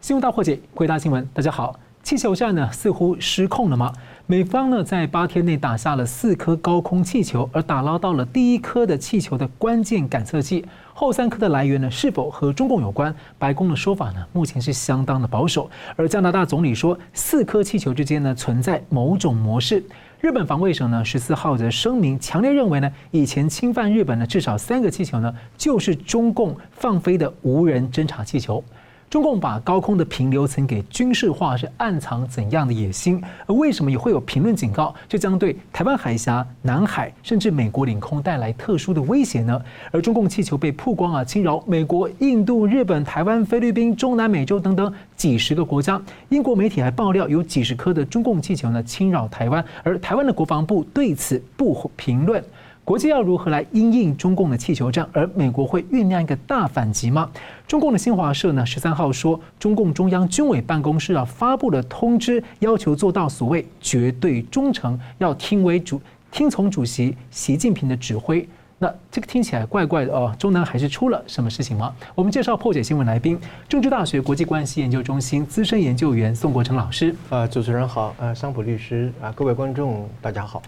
[0.00, 1.78] 新闻大破解，回答新闻，大家好。
[2.04, 3.92] 气球战呢似乎失控了吗？
[4.26, 10.64] 美方呢在八天内打下了四颗高空气球，而打捞到了第一颗的气球的关键感测器，
[10.94, 13.12] 后三颗的来源呢是否和中共有关？
[13.38, 19.84] 白宫的说法呢目前是相当的保守，而加拿大总理说四颗气球之间呢存在某种模式。
[20.20, 28.62] 日本防卫省呢十四号则声明强烈认为呢以前侵犯日本的至少三个气球呢就是中共放飞的无人侦察气球。
[29.10, 33.22] 中共把高空的平流层给军事化，是暗藏怎样的野心？
[33.46, 39.58] 而为什么也会有评论警告，这将对台湾海峡、南海甚至美国领空带来特殊的威胁呢？
[39.90, 45.98] 而中共气球被曝光啊，侵扰美国、印度、日本、台湾、菲律宾、中南美洲等等几十个国家。
[46.28, 52.44] 英国媒体还爆料，有几十颗的中共气球呢侵扰台湾，而台湾的国防部对此不评论。
[52.88, 55.06] 国际要如何来因应中共的气球战？
[55.12, 57.30] 而美国会酝酿一个大反击吗？
[57.66, 68.48] 中共的新华社呢十三号说，中共中央军委办公室啊发布了通知，要求做到所谓绝对忠诚，要听为主听从主席习近平的指挥。
[68.78, 71.94] 那这个听起来怪怪的哦，中南还是出了什么事情吗？
[72.14, 77.14] 我们介绍破解新闻来宾，政治大学国际关系研究中心资深研究员宋国成老师。
[77.28, 80.62] 啊，主持人好，呃，桑普律师啊，各位观众大家好。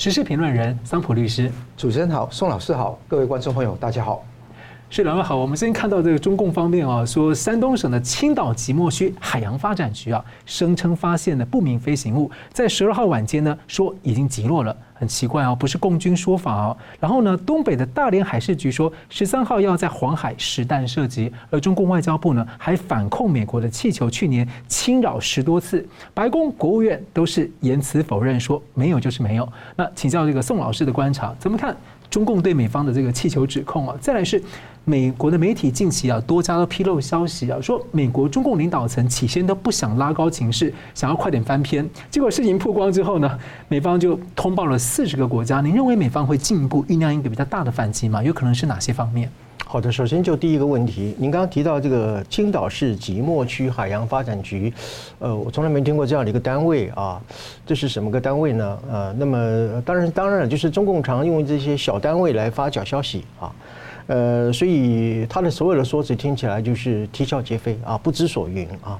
[0.00, 4.24] 时事评论人桑普律师，主持人好，宋老师好，各位观众朋友大家好。
[4.92, 16.76] 是两位好，我们先看到这个中共方面啊，说山东省的青岛即墨区海洋发展局啊，声称发现了不明飞行物，在十二号晚间呢，说已经击落了，很奇怪啊，不是共军说法哦。
[16.98, 29.48] 然后呢，东北的大连海事局说十三号要在黄海实弹射击，而中共外交部呢还反控美国的气球去年侵扰十多次，白宫、国务院都是言辞否认，说没有就是没有。
[29.76, 31.76] 那请教这个宋老师的观察，怎么看
[32.10, 33.96] 中共对美方的这个气球指控啊？
[34.00, 34.42] 再来是。
[34.84, 41.88] 美国的媒体近期啊，多家都披露消息啊，说美国中共领导层起先都不想拉高情势，想要快点翻篇。
[42.10, 45.60] 结果事情曝光之后呢，美方就通报了四十个国家。
[45.60, 48.22] 您认为美方会进一步酝酿一个比较大的反击吗？
[48.22, 49.30] 有可能是哪些方面？
[49.64, 54.72] 好的，首先就第一个问题，您刚刚提到这个青岛市即墨区海洋发展局，
[55.20, 57.20] 呃，我从来没听过这样的一个单位啊，
[57.64, 58.78] 这是什么个单位呢？
[58.90, 63.52] 呃，那么当然，当然就是中共常用这些小单位来发假消息啊。
[64.10, 68.98] 呃，所以他的所有的说辞听起来就是啼笑皆非啊，不知所云啊。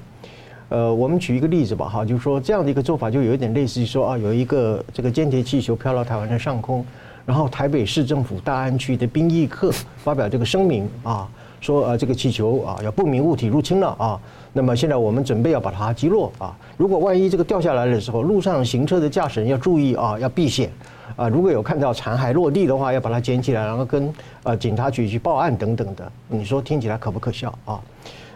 [0.69, 6.85] 呃，我们举一个例子吧，哈，就是说这样的一个做法就有一点类似于说啊，有一个这个间谍气球飘到台湾的上空，
[7.25, 11.27] 然后台北市政府大安区的兵役课发表这个声明啊，
[11.59, 14.17] 说呃这个气球啊要不明物体入侵了啊，
[14.53, 20.71] 那么现在我们准备要把它击落啊，如果万一这个掉下来的时候，路上行车的驾驶人要注意啊，要避险。
[21.15, 24.11] 啊，如果有看到残骸落地的话，要把它捡起来，然后跟
[24.43, 26.11] 呃警察局去报案等等的。
[26.27, 27.81] 你说听起来可不可笑啊？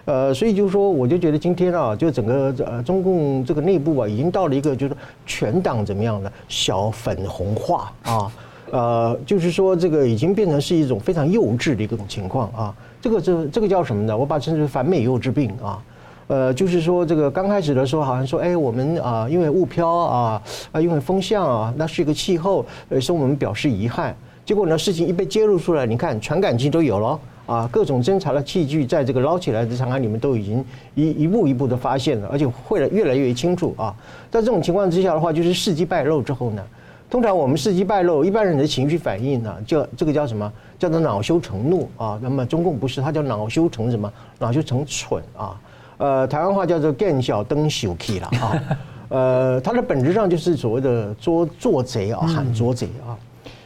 [0.06, 8.32] 呃，所以就是说，我就觉得今天啊，就整个呃中共这个内部啊，已经到了一个就是全党怎么样的小粉红化啊，
[8.72, 12.76] 呃，就是说这个已经变成是一种非常幼稚的一种情况啊。
[13.02, 14.16] 这个这这个叫什么呢？
[14.16, 15.82] 我把称之为反美幼稚病啊。
[16.28, 20.42] 呃，就是说，这个刚开始的时候，好像说，哎，我们啊，因为雾飘啊，
[20.72, 24.16] 啊，因为风向啊，那是一个气候，呃，所以我们表示遗憾。
[24.44, 30.66] 结果呢，事情一被揭露出来，你看，传感器都有了啊，各种侦查的器具，在这个捞起来的长海里面都已经
[30.96, 33.96] 一一步一步的发现了，而且会了越来越清楚啊。
[34.32, 36.64] 在这种情况之下的话，就是事迹败露之后呢，
[37.08, 40.52] 通常我们事迹败露，一般人的情绪反应呢，叫这个叫什么？
[40.80, 42.20] 叫做恼羞成怒啊。
[42.22, 44.12] 那么中共不是，他叫恼羞成什么？
[44.40, 45.56] 恼羞成蠢啊。
[45.98, 48.62] 呃，台湾话叫做“见小灯小气”了 啊，
[49.10, 53.18] 呃，它的本质上就是所谓的捉做贼啊，喊捉贼啊，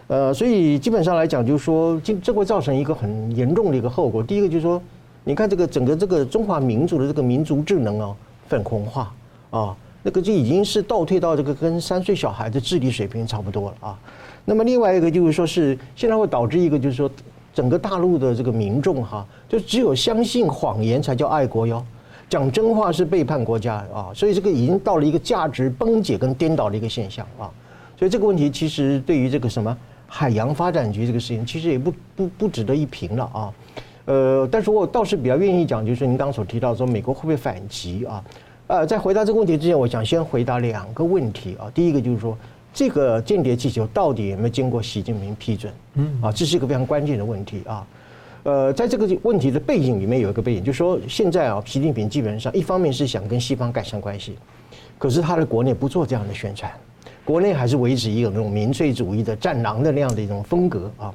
[0.07, 4.21] 呃，所以基本上来讲，就是说，这这会造成一个很严重的一个后果。
[4.21, 4.79] 第一个就是说，
[5.23, 8.15] 你看这个整个这个中华民族的这个民族智能啊，
[8.47, 9.11] 粉红化
[9.49, 13.99] 啊，那个就已经是倒退到这个跟三岁小孩的智力水平差不多了啊。
[14.45, 17.09] 那么另外一个就是说是现在会导致一个就是说，
[17.53, 21.83] 整个大陆的这个民众哈，就只有相信谎言才叫爱国哟。
[22.29, 27.49] 讲真话是背叛国家啊，所以这个已经到了一个价值崩解跟颠倒的一个现象啊，
[27.97, 33.53] 所以这个问题其实对于这个什么海洋发展局这个事情，其实也不不不值得一评了啊。
[34.05, 38.23] 呃，但是我倒是比较愿意讲，就是您刚刚所提到说美国会不会反击啊？
[38.67, 41.65] 呃，在回答这个问题之前，我想先回答两个问题啊。
[41.73, 42.37] 第一个就是说，
[42.71, 45.73] 这个间谍气球到底有没有经过习近平批准？
[45.95, 47.85] 嗯，啊，这是一个非常关键的问题啊。
[48.49, 54.35] 呃，在这个问题的背景里面有一个背景，就是说现在啊，习近平基本上一方面是想跟西方改善关系，
[54.97, 56.71] 可是他的国内不做这样的宣传，
[57.23, 61.13] 国内还是维持一种那种民粹主义的战狼的那样的一种风格啊。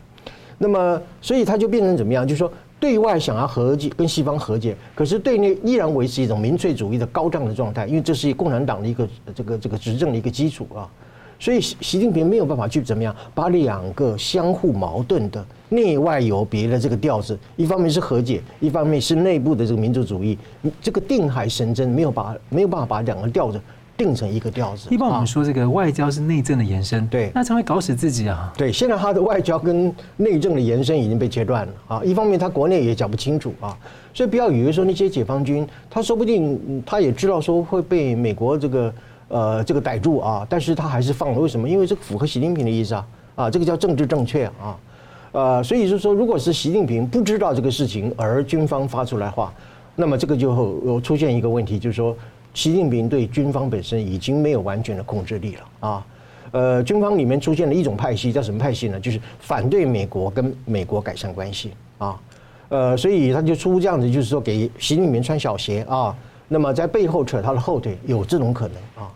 [0.58, 2.24] 那么，所以他就变成怎么样？
[2.24, 10.88] 就是说对外想要和解，跟西方和解，可是对内依然维持一种民粹主义的高涨的状态，因为这是共产党的一个这个这个执政的一个基础啊。
[11.38, 20.38] 所以习习近平没有办法去怎么样把两个相互矛盾的内外有别的这个调子，一方面是和解，一方面是内部的这个民族主义，
[20.80, 23.60] 这个定海神针没有把没有办法把两个调子
[23.96, 24.88] 定成一个调子。
[24.90, 28.52] 一般我们说这个外交是内政的延伸，对，那才会搞死自己啊。
[28.56, 32.02] 对，现在他的外交跟内政的延伸已经被切断了啊。
[32.04, 33.76] 一方面他国内也讲不清楚啊，
[34.14, 38.92] 所以不要以为说那些解放军，他说不定他也知道说会被美国这个。
[39.34, 41.68] 呃，这个逮住啊，但是他还是放了，为什么？
[41.68, 44.78] 因为这符合习近平的意思啊，啊，这个叫政治正确啊，
[45.32, 49.52] 呃，所以就是说，如果是习近平不知道这个事情，而军方发出来话，
[49.96, 50.54] 那么这个就
[50.86, 52.16] 有出现一个问题，就是说，
[52.54, 56.06] 习近平对军方本身已经没有完全的控制力了啊，
[56.52, 59.00] 呃，军方里面出现了一种派系，叫什么派系呢？
[59.00, 62.16] 就是反对美国跟美国改善关系啊，
[62.68, 66.14] 呃，所以他就出这样子，就是说给习近平穿小鞋啊。
[66.46, 69.10] 那么在背后扯他的后腿，有这种可能啊。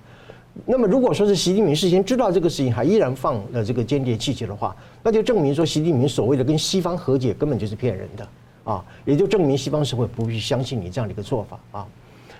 [0.66, 8.28] 那么如果说是习近平事先知道这个事情，还依然放了这个间谍气球的话，那就证明说习近平所谓的跟西方和解根本就是骗人的
[8.64, 11.86] 啊，也就证明西方社会不会相信你这样的一个做法啊。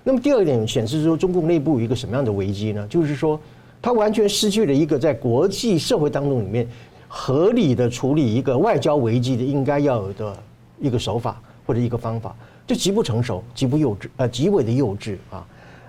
[0.04, 2.86] 那么第二点显示说中共内部有一个什么样的危机呢？
[2.88, 3.40] 就是说
[3.80, 6.66] 他完全失去了一个在国际社会当中里面
[7.06, 10.36] 合理的处理一个外交危机的应该要有的
[10.80, 12.34] 一个手法或者一个方法。
[12.66, 15.46] 就极不成熟，极不幼稚，呃，极为的幼稚啊，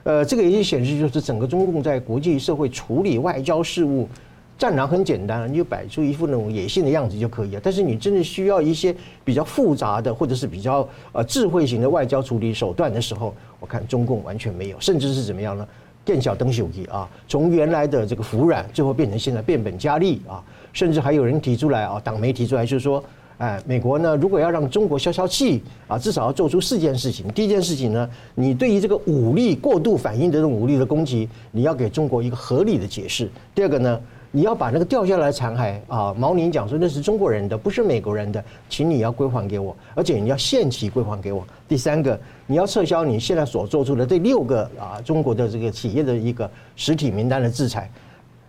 [0.09, 4.09] 呃，这个也就显示就是整个中共在国际社会处理外交事务，
[4.57, 7.61] 战狼很简单，你就摆出一副那种野性的样子就可以了。
[7.63, 15.67] 但是你真的需要一些比较复杂的或者是比较呃智慧型的外交处理手段的时候，我看中共完全没有，甚至是怎么样呢？
[16.03, 23.03] 见小灯小鸡啊，从原来的这个服软，最后变成现在变本加厉啊，甚至还有人提出来啊，党媒提出来就是说。
[23.39, 27.25] 哎，美国呢，如果要让中国消消气啊，至少要做出四件事情。
[27.29, 33.31] 第一件事情呢，你对于这个武力过度反应的这种武力的攻击，你要给中国一个合理的解释。
[33.55, 33.97] 第二个呢，
[34.31, 41.47] 你要把那个掉下来的残骸啊，毛宁讲说那是中国人的，不是美国人的，请你要归还给我，而且你要限期归还给我。
[41.65, 47.89] 第三个，你要撤销你现在所做出的这六个啊中国的这个企业的一个实体名单的制裁。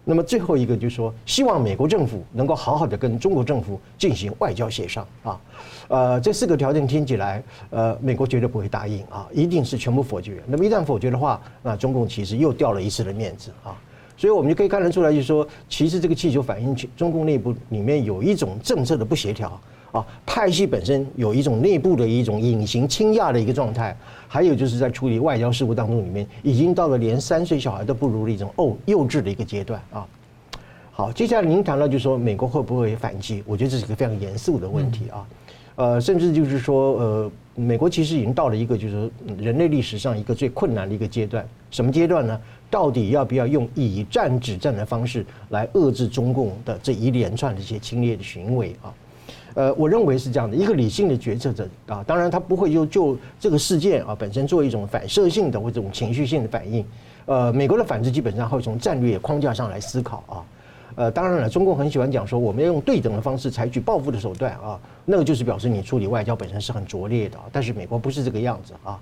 [0.04, 5.40] 那么最后一个就是说，希望美国政府能够好好的跟中国政府进行外交协商啊，
[5.88, 10.42] 呃，这四个条件听起来，呃，美国绝对不会答应啊，一定是全部否决。
[10.46, 13.76] 那么一旦否决的话，那中共其实又掉了一次的面子啊，
[14.16, 19.60] 所以我们就可以看得出来，就是说，其实这个气球反映中共内部里面有一种政策的不协调。
[19.92, 23.96] 啊，派系本身有一种内部的一种隐形倾轧的一个状态，
[24.28, 30.06] 还有就是在处理外交事务当中，里面已经到了连三岁小孩都不如的一种哦幼稚的一个阶段啊。
[30.92, 33.42] 好，接下来您谈到就是说美国会不会反击？
[33.46, 35.26] 我觉得这是一个非常严肃的问题啊。
[35.76, 41.46] 呃，甚至就是说，呃，美国其实已经到了一个就是人类历史上一个最困难的一个阶段。
[41.70, 42.38] 什么阶段呢？
[42.68, 48.92] 到底要不要用以战止战的方式来遏制中共的这一连串的一些侵略的行为啊？
[49.54, 56.84] 呃，我认为是这样的，一个理性的决策者啊，当然他不会就就这个事件啊本身做一种反射性的或这种情绪性的反应。
[57.26, 60.44] 呃，美国的反制基本上会从战略框架上来思考啊。
[60.96, 67.38] 呃，当然了，中共很喜欢讲说我们要用对等的方式采取报复的手段啊，那个就是表示你处理外交本身是很拙劣的。
[67.52, 68.98] 但是美国不是这个样子啊。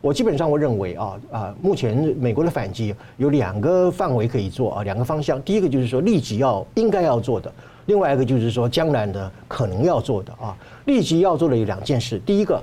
[0.00, 5.40] 我基本上我认为啊啊，目前美国的反击有两个范围可以做啊，两个方向。
[5.42, 7.52] 第一个就是说立即要应该要做的。
[7.86, 12.20] 另外一个就是说，将来的可能要做的啊，立即要做的有两件事。
[12.24, 12.62] 第一个，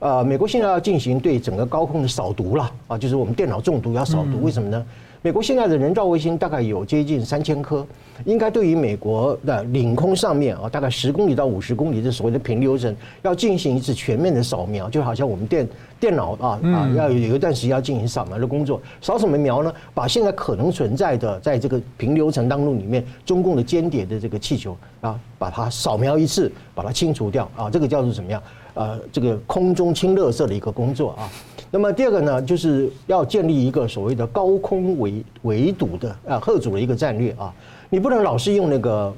[0.00, 4.84] 呃，美国现在要进行对整个高空的扫毒了啊，就是我们电脑中毒要扫毒，为什么呢？
[5.20, 7.84] 美国现在的人造卫星大概有接近三千颗，
[8.24, 18.80] 应该对于美国的领空上面啊，大概十公里到五十公里的所谓的平流层，要进行一次全面的扫描，就好像我们电电脑啊啊，要有一段时间要进行扫描的工作。
[19.00, 19.74] 扫什么描呢？
[19.92, 28.40] 把现在可能存在的在这个平流层当中里面，中共的间谍的这个气球啊，把它扫描一次，把它清除掉啊，这个叫做怎么样？
[28.78, 31.28] 呃，这个空中清垃圾的一个工作啊。
[31.68, 37.52] 那么第二个呢，就是要建立一个所谓的高空围围堵的啊，吓阻的一个战略啊。
[37.90, 39.12] 你不能老是用那个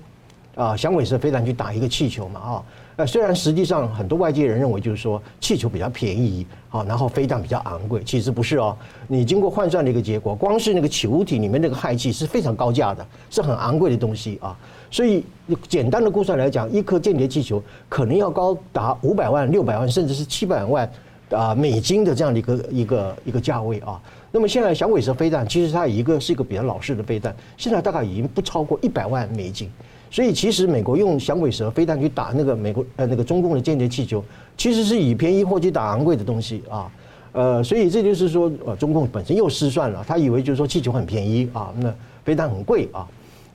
[0.54, 2.64] 啊响尾蛇飞弹去打一个气球嘛啊。
[2.96, 8.74] 呃，虽然实际上很多外界人认为就是说气球比较便宜啊，然后飞弹比较昂贵，其实不是哦。
[9.08, 14.56] 你经过换算的一个结果，光是那个球体里面那个氦气是非常高价的，是很昂贵的东西啊。
[14.90, 15.24] 所以
[15.68, 20.90] 简单的估算来讲，一颗间谍气球可能要高达五百万、六百万，甚至是七百万。
[21.30, 29.70] 啊，美金的这样的一个一个一个价位啊，那么现在响尾蛇飞弹其实它一个是一个比较老式的飞弹，现在大概已经不超过一百万美金，
[30.10, 34.20] 所以其实美国用响尾蛇飞弹去打那个美国呃那个中共的间谍气球，
[34.56, 36.90] 其实是以便宜货去打昂贵的东西啊。
[37.30, 41.94] 呃，所以这就是说，呃，中共本身又失算了，他以为就是说气球很便宜啊，那
[42.24, 43.06] 飞弹很贵啊。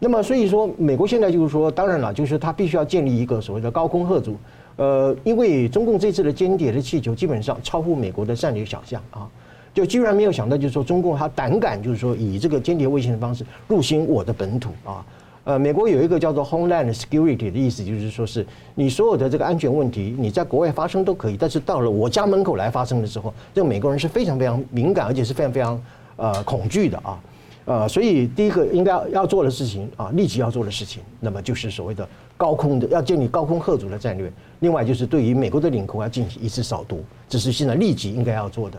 [0.06, 4.38] 那么所以说，美国现在就是说，当然了，就是他必须要建立一个所谓的高空吓阻。
[4.76, 9.28] 呃，因为中共这次的间谍的气球基本上超乎美国的战略想象啊，
[9.74, 15.04] 就居然没有想到，就是说中共他胆敢就是说以这个间谍卫星的方式入侵我的本土啊。
[15.44, 18.46] 呃，美国有一个叫做 Homeland Security 的意思，就是说是
[18.76, 25.82] 你所有的这个安全问题，你在国外发生都可以，但是到了我家门口来发生的时候，这个美国人是非常非常敏感，而且是非常非常
[26.18, 27.20] 呃恐惧的啊，
[27.65, 32.07] 呃，所以第一个应该要要做的事情啊，立即要做的事情，那么就是所谓的
[32.38, 38.77] 高空的要建立高空吓阻的战略，另外就是对于美国的领空要进行一次扫毒，这是现在立即应该要做的。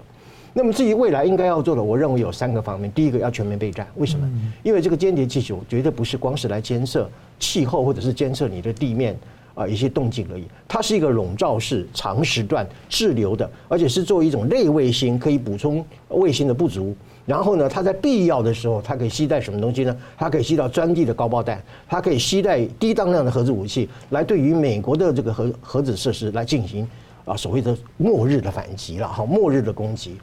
[0.55, 2.91] 那么至于未来应该要做的，我认为有三个方面。
[2.93, 4.27] 第一个要全面备战，为什么？
[4.63, 9.19] 因为这个间谍气球绝对不是光是来监测气候或者是监测你的地面
[9.55, 16.97] 啊一些动静而已，它是一个笼罩式、长时段滞留的，而且是作为一种类卫星，可以补充卫星的不足。
[17.27, 19.95] 然后呢，它在必要的时候，它可以携带什么东西呢？
[20.17, 26.89] 它可以携带专地的高爆弹，它可以携带低当量的核子武器，来对于美国的这个核核子设施来进行
[27.25, 30.17] 啊所谓的末日的反击了，好，末日的攻击。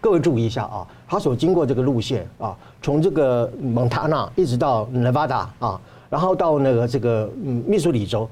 [0.00, 8.28] 各位注意一下啊，他所经过这个路线啊，从这个蒙塔纳一直到内华达啊，然后到那个这个嗯密苏里州，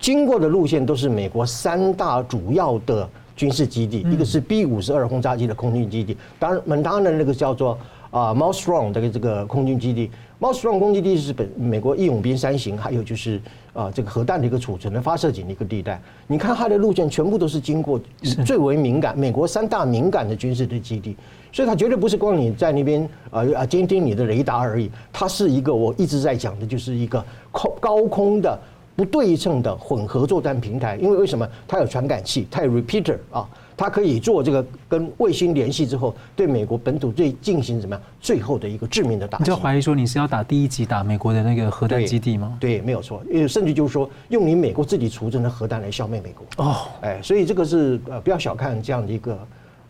[0.00, 7.78] 经过的路线都是美国三大主要的军事基地，一个是 B 五十二轰炸机的空军基地，当然蒙塔纳那个叫做
[8.10, 10.10] 啊 Malmstrom 的这个空军基地。
[10.38, 13.40] 猫史朗攻击地是本美国义勇兵三型，还有就是
[13.72, 15.98] 啊这个核弹的一个储存的发射井的一个地带。
[16.26, 17.98] 你看它的路线全部都是经过
[18.44, 21.16] 最为敏感美国三大敏感的军事的基地，
[21.52, 28.60] 所以它绝对不是光你在那边啊啊监听你的雷达而已，它是一个我一直在讲的就是一个空高空的
[28.96, 30.96] 不对称的混合作战平台。
[30.96, 33.48] 因为为什么它有传感器，它有 repeater 啊。
[33.78, 39.44] 它可以做这个跟卫星联系之后，对美国本土最进行怎么样最后的一个致命的打击？
[39.44, 42.56] 你就怀疑说你是要打第一击打美国的那个核弹基地吗？
[42.58, 46.64] 对，对，没有错，甚至就是说用你美国自己储存的核弹来消灭美国。
[46.64, 49.38] 哦，哎，所以这个是呃不要小看这样的一个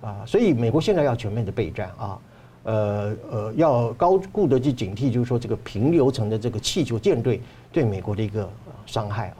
[0.00, 2.18] 啊，所以美国现在要全面的备战啊，
[2.64, 7.40] 呃呃要高度的去警惕，就是说这个平流层的这个气球舰队
[7.76, 8.48] 对美国的一个
[8.86, 9.36] 伤害啊。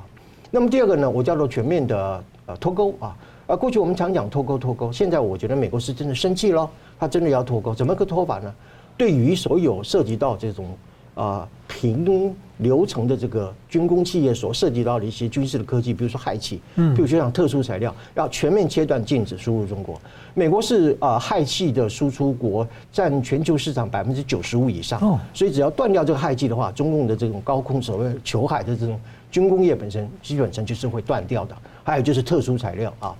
[0.51, 3.17] 那么第二个呢，我叫做全面的呃脱钩啊。
[3.47, 8.55] 啊，过去我们常讲脱钩脱钩，现在我觉得美国是真的生气了，他真的要脱钩，怎么个脱法呢？
[8.95, 10.77] 对于所有涉及到这种
[11.15, 11.49] 啊
[11.79, 20.01] 平流程的这个军工企业所涉及到的一些军事的科技，比如说氦气，嗯，比如说像特殊材料，要全面切断禁止输入中国。
[20.33, 28.99] 美国是呃氦气的输出国，占全球市场百分之九十五以上，哦，所以只要断掉这个氦气的话，中共的这种高空所谓球海的这种
[29.31, 31.55] 军工业本身基本上就是会断掉的。
[31.85, 33.15] 还有就是特殊材料啊。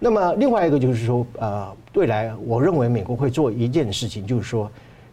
[0.00, 4.68] 那么另外一个就是说，呃，未来我认为美国会做一件事情，就是说，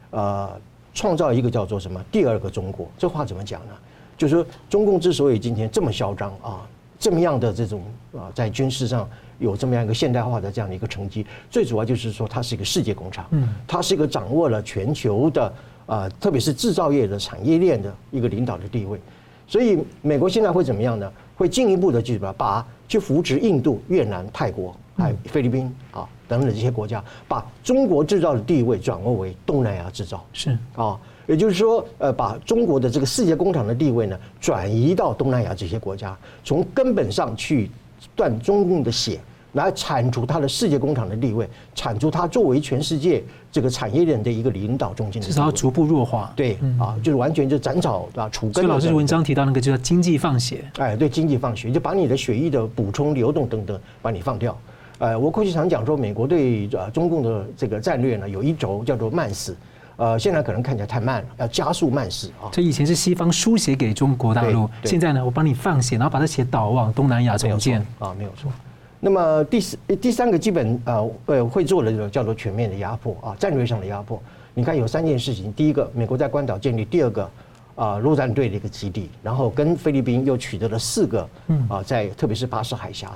[0.09, 0.49] 呃，
[0.97, 2.89] 创造一个叫做什么第二个中国。
[2.97, 3.73] 这话怎么讲呢？
[4.17, 15.53] 就是说，中共之所以今天这么嚣张啊，这么样的这种啊，在军事上有这么样一个现代化的这样的一个成绩，最主要就是说，它是一个世界工厂，嗯，它是一个掌握了全球的
[15.85, 18.99] 啊，特别是制造业的产业链的一个领导的地位。
[19.47, 21.13] 所以，美国现在会怎么样呢？
[21.35, 22.67] 会进一步的去把把。
[22.89, 30.25] 去扶植印度、越南、泰国，还有菲律宾啊等等这些国家，把中国制造的地位转为东南亚制造。
[30.33, 37.69] 是啊，也就是说，呃，把中国的这个世界工厂的地位呢，转移到东南亚这些国家，从根本上去
[38.15, 39.19] 断中共的血。
[39.53, 46.31] 来铲除它的世界工厂的地位，铲除它作为全世界这个产业链的一个领导中心的，至少要逐步弱化。
[46.35, 48.53] 对，啊，就是完全就斩草啊，除根。
[48.53, 50.63] 所以老师文章提到那个，就叫经济放血。
[50.77, 54.55] 哎，对，经济放血，就把你的血液的补充、流动等等，把你放掉。
[54.99, 59.55] 呃，我过去常讲说，美国对呃中共的这个战略呢，有一轴叫做慢死。
[59.97, 62.49] 呃，现在可能看起来太慢了，要加速慢死啊。
[62.51, 67.83] 这以前是西方输血给中国大陆，现在呢，我帮你放血，然后把这血导往东南亚重建。
[67.97, 68.51] 啊，没有错。
[68.99, 74.21] 那么第四、第三个基本呃呃会做的这个叫做全面的压迫啊，战略上的压迫。
[74.53, 77.29] 你看有三件事情，第一个，美国在关岛建立第二个
[77.75, 81.29] 啊陆战队的一个基地，然后跟菲律宾又取得了四个
[81.69, 83.11] 啊，在特别是巴士海峡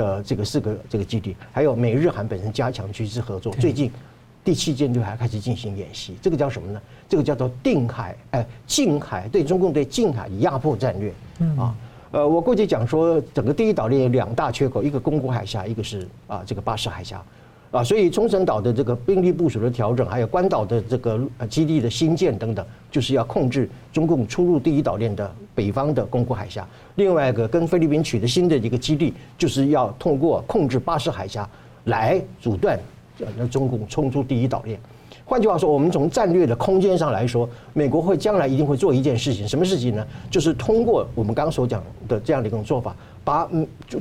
[0.00, 3.90] 的这个四个这个基地，还有美日韩本身加强军事合作，最近
[4.42, 6.80] 第七舰队还开始进行演习，这个叫什么呢？
[7.08, 11.12] 这个叫做定海哎近海对中共对近海的压迫战略
[11.58, 11.74] 啊。
[12.12, 17.22] 呃，我过去讲说，整个第一岛链有两大缺口，一个宫古海峡，一个是啊这个巴士海峡。
[17.70, 26.66] 啊，所以冲绳岛的这个兵力部署的调整，还有关岛的这个基地的新建等等，就是要控制中共出入第一岛链的北方的宫古海峡。
[26.96, 31.48] 另外一个跟菲律宾取得新的一个基地，就是要通过控制巴士海峡
[31.84, 32.76] 来阻断
[33.36, 34.76] 那中共冲出第一岛链。
[35.24, 40.04] 换句话说，我们从战略的空间上来说，美国会将来一定会做一件事情，什么事情呢？
[40.28, 42.96] 就是通过我们刚刚所讲的这样的一种做法，
[43.30, 43.48] 把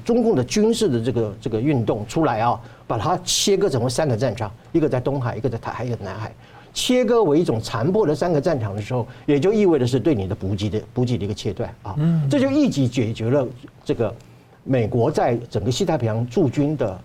[0.03, 6.33] 中共的军事的这个这个运动出来啊，把它切割成为三个战场，一个在东海，一个在台海，一个南海，
[6.73, 11.95] 切割为一种残破的三个战场的时候，也就意味着是对你的补给的补给的一个切断啊，
[12.27, 13.47] 这就一举解决了
[13.85, 14.11] 这个
[14.63, 16.99] 美国在整个西太平洋驻军的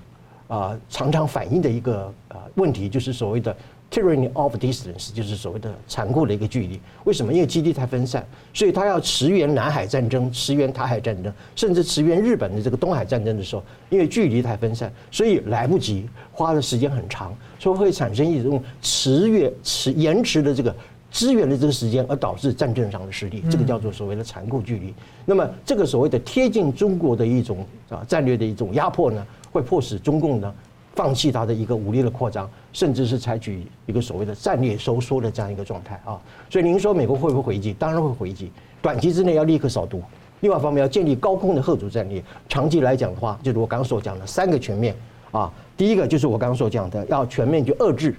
[0.49, 3.55] 啊常常反映的一个啊问题，就是所谓的。
[3.95, 6.81] Tyranny of distance 就是所谓的残酷的一个距离。
[7.05, 7.33] 为什么？
[7.33, 20.75] 因为基地太分散，所以他要驰援南海战争、驰援台海战争，甚至驰援日本的这个东海战争的时候，因为距离太分散，所以来不及，花的时间很长，所以会产生一种迟越迟延迟的这个
[21.13, 23.45] 支援的这个时间，而导致战争上的失利。
[23.49, 24.93] 这个叫做所谓的残酷距离。
[25.25, 30.53] 那么这个所谓的贴近中国的一种啊战略的一种压迫呢，会迫使中共呢。
[30.95, 36.21] 放弃它的一个武力的扩张，甚至是采取一个所谓的战略收缩的这样一个状态啊。
[36.49, 37.73] 所以您说美国会不会回击？
[37.75, 38.51] 当然会回击。
[38.81, 40.01] 短期之内要立刻扫毒，
[40.41, 42.23] 另外一方面要建立高空的吓阻战略。
[42.49, 44.95] 长期来讲的话，就是我刚刚所讲的三个全面
[45.33, 45.53] 啊。
[45.77, 48.15] 第一个就是我刚刚所讲的，要全面去遏制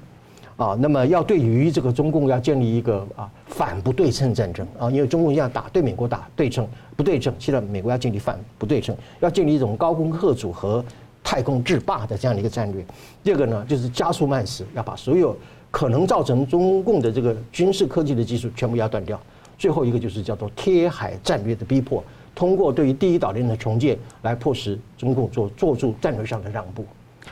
[0.58, 0.75] 啊。
[0.79, 6.67] 那么要对于这个中共要建立一个啊反不对称战争啊，因为中共一样打对美国打对称
[6.98, 10.84] 不对称，现在美国要建立反不对称，要建立一种高空吓阻和。
[11.25, 12.86] 太空制霸的这样的一个战略，
[13.24, 15.36] 第二个呢，就是加速慢死，要把所有
[15.72, 19.20] 可能造成中共的这个军事科技的技术全部要断掉。
[19.58, 22.03] 最后一个就是叫做贴海战略的逼迫，
[22.36, 26.86] 通过对于第一岛链的重建来迫使中共做做出战略上的让步。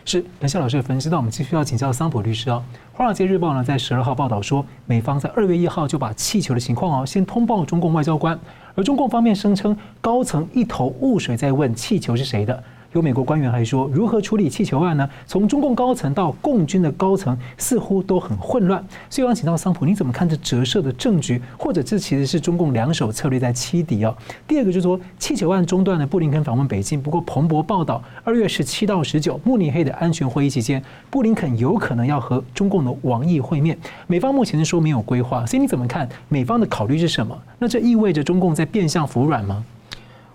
[0.03, 1.07] 是，感谢老师的分析。
[1.07, 2.63] 那我们继续要请教桑普律师哦。
[2.97, 8.37] 《华尔街日报》呢，在十二号报道说，美方在二月一号就把气球的情况哦，先通报中共外交官，
[8.73, 12.63] 而中共方面声称高层一头雾水，在问气球是谁的。
[12.93, 15.09] 有美国官员还说，如何处理气球案呢？
[15.25, 18.83] 从中共高层到共军的高层，似乎都很混乱。
[19.09, 21.41] 所以，我想请到桑普，你怎么看这折射的政局？
[21.57, 24.15] 或者这其实是中共两手策略在欺敌哦？
[24.47, 27.01] 第二个就是说，气球案中断了布林肯访问北京。
[27.01, 33.75] 不过，彭博报道，二月十七到十九，慕尼黑的安全会议期间，布林肯有可能要和中共的王毅会面。
[34.05, 36.07] 美方目前是说没有规划，所以你怎么看？
[36.29, 37.35] 美方的考虑是什么？
[37.57, 39.65] 那这意味着中共在变相服软吗？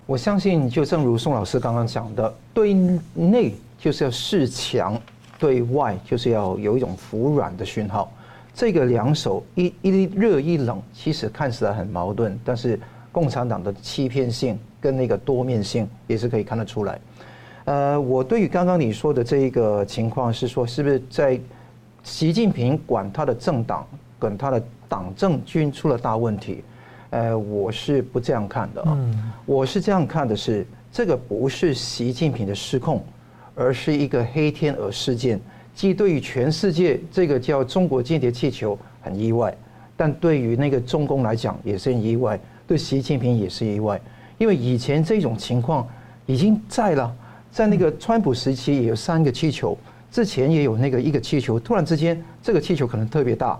[0.08, 2.72] 我相信，就正如宋老师刚刚讲的，对
[3.12, 4.98] 内就是要示强，
[5.38, 8.10] 对外就是要有一种服软的讯号。
[8.54, 12.80] 这个两手一一热一冷，其实看起来很矛盾，但是
[13.12, 16.98] 共产党的欺骗性跟那个多面性也是可以看得出来。
[17.66, 21.38] 呃，我对于刚刚你说的这一个情况是说，是不是在
[22.02, 23.86] 习近平管他的政党，
[24.18, 26.64] 管他的党政军出了大问题？
[27.10, 28.98] 呃，我是不这样看的啊，
[29.46, 33.02] 我是这样看的是，这个不是习近平的失控，
[33.54, 35.40] 而是一个黑天鹅事件。
[35.74, 39.56] 既对于全世界这个叫中国间谍气球很意外，
[39.96, 44.00] 但对于那个中共来讲也是很意外，对习近平也是意外，
[44.36, 45.86] 因为以前这种情况
[46.26, 47.14] 已经在了，
[47.50, 49.78] 在那个川普时期也有三个气球，
[50.10, 53.58] 之前也有那个一个气球，突然之间这个气球可能特别大。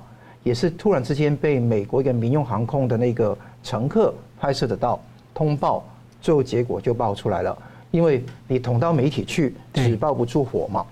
[0.48, 4.98] 也是突然之间被美国一个民用航空的那个乘客拍摄得到
[5.34, 5.84] 通报，
[6.22, 7.56] 最后结果就爆出来了。
[7.90, 10.82] 因为你捅到媒体去，纸包不住火嘛。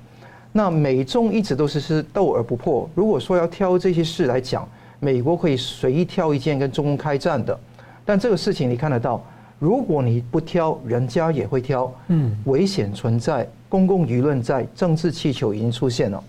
[0.53, 2.87] 那美中一直都是是斗而不破。
[2.95, 4.69] 如果说要挑这些事来讲，
[5.01, 7.59] 美国可以随意挑一件跟中共开战的。
[8.05, 9.25] 但这个事情你看得到，
[9.59, 11.91] 如果你不挑，人家也会挑。
[12.09, 16.23] 嗯，危险存在，公共舆论在，政治气球已经出现了。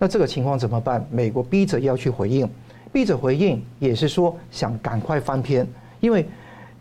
[0.00, 1.04] 那这个情况怎么办？
[1.12, 2.48] 美国逼着要去回应。
[2.92, 5.66] 笔者回应也是说想赶快翻篇，
[6.00, 6.26] 因为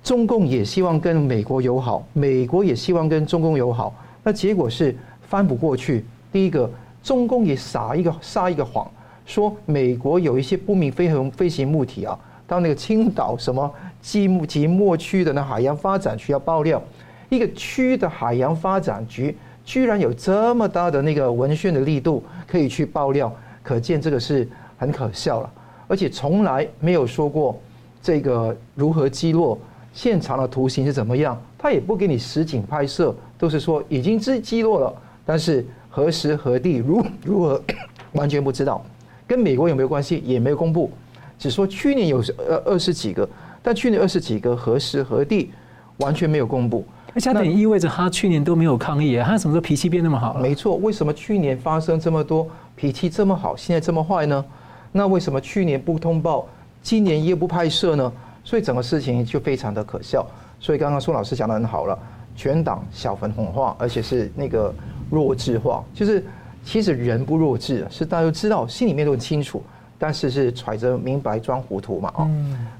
[0.04, 6.04] 中共也希望跟美国友好，美国也希望跟中共友好，那结果是翻不过去。
[6.32, 6.70] 第一个，
[7.02, 8.90] 中共也撒一个撒一个谎，
[9.26, 16.82] 说美国有一些不明飞行飞行物体啊，到那个青岛什么即即墨区的那海洋发展区要爆料，
[17.30, 24.48] 一个区的海洋发展局居然有这么大的那个文宣的力度可以去爆料，可见这个是
[24.78, 25.50] 很可笑了。
[25.92, 27.60] 而且从来没有说过
[28.02, 29.60] 这个如何击落，
[29.94, 34.94] 现场的图形是怎么样，他也不给你实景拍摄，都是说已经击击落了，
[35.26, 37.62] 但是何时何地如 如何
[38.14, 38.82] 完全不知道，
[39.28, 40.90] 跟美国有没有关系也没有公布，
[41.38, 43.28] 只说去年有二二十几个，
[43.62, 45.52] 但去年二十几个何时何地
[45.98, 46.86] 完全没有公布。
[47.14, 50.40] 那这等于意味着他去年都没有抗议，他什么时候脾气变那么好了？
[50.40, 54.46] 没错，为什么去年发生这么多脾气这么好，现在这么坏呢？
[54.92, 56.48] 那为什么去年不通报，
[56.82, 58.12] 今年又不拍摄呢？
[58.44, 60.26] 所以整个事情就非常的可笑。
[60.60, 61.98] 所以刚刚宋老师讲的很好了，
[62.36, 64.74] 全党小粉红化，而且是那个
[65.10, 66.24] 弱智化，就是
[66.64, 69.64] 其实人不弱智，是大家都知道，心里面都很清楚，
[69.98, 72.30] 但是是揣着明白装糊涂嘛啊。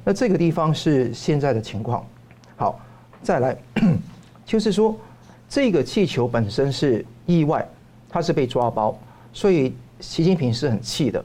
[0.04, 2.06] 那这个地方是现在的情况。
[2.56, 2.80] 好，
[3.24, 3.58] 再来，
[4.46, 4.96] 就是说
[5.50, 7.68] 这个气球本身是意外，
[8.10, 8.96] 它是被抓包，
[9.34, 11.24] 所以习近平是很气的。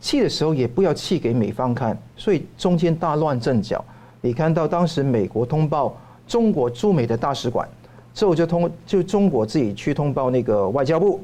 [0.00, 3.84] 气的时候也不要气给美方看，所以中间大乱阵脚。
[4.22, 7.68] 你看到当时美国通报中国驻美的大使馆
[8.14, 11.20] 之后，就通就中国自己去通报那个外交部。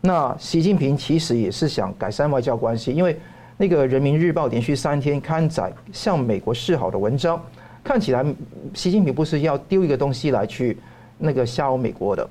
[0.00, 3.18] 那习近平其实也是想改善外交关系，因为
[3.56, 7.42] 那个人民日报连续三天刊载向美国示好的文章，
[7.84, 8.24] 看起来
[8.72, 10.78] 习近平不是要丢一个东西来去
[11.18, 12.28] 那个吓唬美国的。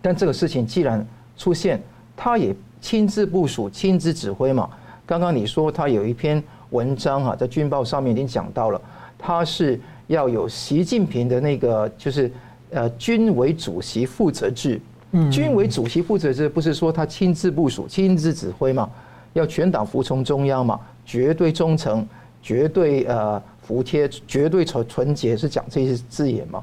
[0.00, 1.82] 但这个事情既然出现，
[2.16, 4.70] 他也亲自部署、亲自指挥嘛。
[5.10, 8.80] 刚刚你说他有一篇文章哈，在军报上面已经讲到了，
[9.18, 12.30] 他是要有习近平的那个就是
[12.70, 14.80] 呃军委主席负责制，
[15.28, 18.88] 军委主席负责制不是说他亲自部署、亲自指挥嘛？
[19.32, 20.78] 要全党服从中央嘛？
[21.04, 22.06] 绝对忠诚、
[22.40, 26.62] 绝对呃服帖、绝对纯纯洁，是讲这些字眼嘛？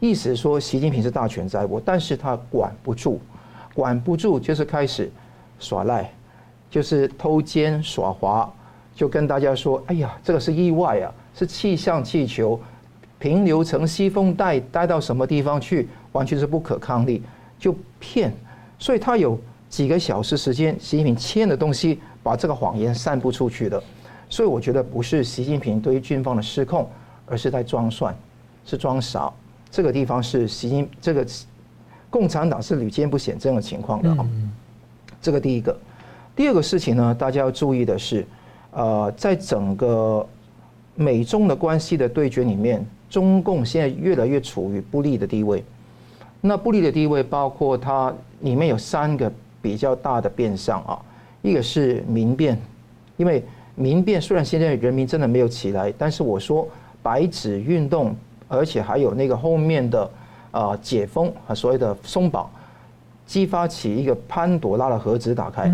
[0.00, 3.20] 意思是说习近平是大权在握，但是他管不住，
[3.72, 5.08] 管不住就是开始
[5.60, 6.12] 耍赖。
[6.74, 8.52] 就是偷奸耍滑，
[8.96, 12.60] 就跟大家说：“哎呀，这个是意外啊，是气象气球
[13.20, 17.22] 平流层西风带带到什么地方去，完全是不可抗力，
[17.60, 18.34] 就骗。
[18.76, 23.80] 所以他有几个小时时间，习近平签的东西，把这个谎言散布出去的。
[24.28, 26.90] 所以我觉得不是习近平对于军方的失控，
[27.24, 28.12] 而是在装蒜，
[28.66, 29.32] 是装傻。
[29.70, 31.24] 这个地方是习近这个
[32.10, 34.26] 共产党是屡见不鲜这样的情况的啊。
[35.22, 35.78] 这个第一个。”
[36.36, 38.26] 第二个事情呢，大家要注意的是，
[38.72, 40.26] 呃，在整个
[40.96, 45.62] 美中的关系的对决里面，中共现在越来越处于不利的地位。
[46.40, 51.00] 那不利的地位包括它里面有三个比较大的变相啊，
[51.40, 52.60] 一个是民变，
[53.16, 53.42] 因为
[53.76, 56.68] 民变虽然现在人民真的没有起来，但是我说
[57.00, 58.14] 白纸运动，
[58.48, 60.10] 而且还有那个后面的
[60.50, 62.50] 啊解封和所谓的松绑，
[63.24, 65.72] 激发起一个潘朵拉的盒子打开。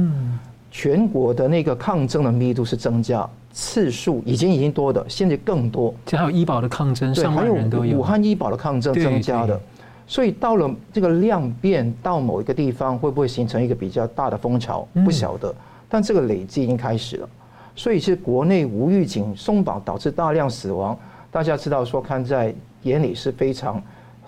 [0.71, 5.93] 全国的那个抗争的密度是增加，次数已经已经多的，现在更多。
[6.07, 7.99] 这还有医保的抗争，上万人都有。
[7.99, 9.61] 武汉医保的抗争增加的，
[10.07, 14.87] 所以到了这个量变到某一个地方，会不会形成一个比较大的风潮？
[15.05, 15.53] 不晓得。
[15.89, 17.29] 但这个累积已经开始了，
[17.75, 20.97] 所以是国内无预警松绑导致大量死亡。
[21.33, 23.83] 大家知道说，看在眼里是非常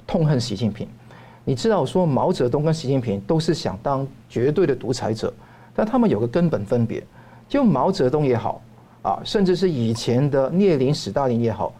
[0.04, 0.88] 痛恨习近平。
[1.44, 5.32] 你知道说，毛泽东跟习近平都是想当绝对的独裁者。
[5.74, 7.02] 但他们有个根本分别，
[7.48, 8.60] 就毛泽东也好
[9.02, 11.72] 啊，甚至是以前的列宁、史大林也好，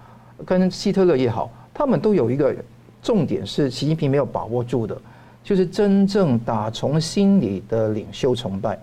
[0.47, 2.55] 跟希特勒也好，他们都有一个
[3.03, 4.97] 重点是习近平没有把握住的，
[5.45, 8.79] 就是真正打从心里的领袖崇拜。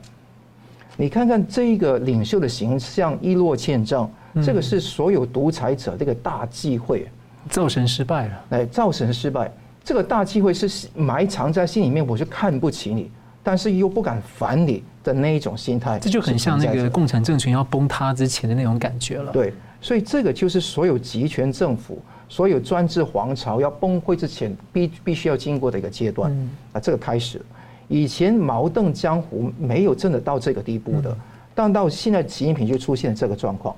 [0.95, 4.11] 你看看这个领袖的形象一落千丈，
[4.43, 7.07] 这个是所有独裁者这个大忌讳，
[7.49, 8.45] 造神失败了。
[8.49, 9.51] 哎，造神失败，
[9.83, 13.09] 这个大忌讳是埋藏在心里面，我是看不起你。
[13.41, 19.31] 但是又不敢反你的那一种心态，这就很像那个共产政权要崩塌之前的那种感觉了。
[19.31, 26.31] 对，所以这个就是所有集权政府、所有专制皇朝要崩溃之前必必须要经过的一个阶段。
[26.73, 27.41] 啊，这个开始，
[27.87, 31.15] 以前矛盾江湖没有真的到这个地步的，
[31.55, 33.75] 但到现在习近平就出现这个状况。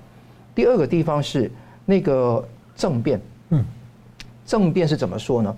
[0.55, 1.49] 第二个地方是
[1.86, 2.43] 那个
[2.75, 3.63] 政变，嗯，
[4.45, 5.55] 政变是怎么说呢？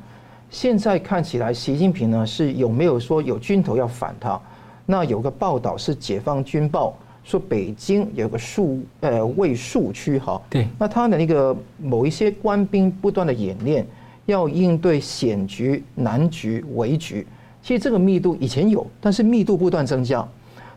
[0.52, 4.40] 现在看起来，习近平呢是有没有说有军头要反他？
[4.86, 6.98] 那有个报道是《解放军报》
[7.30, 13.86] 说北京有个戍呃卫戍区哈，对，那他的那个某一些官兵不断的演练，
[14.26, 17.26] 要应对险局、难局、危局。
[17.62, 20.28] 其实这个密度以前有，但是密度不断增加。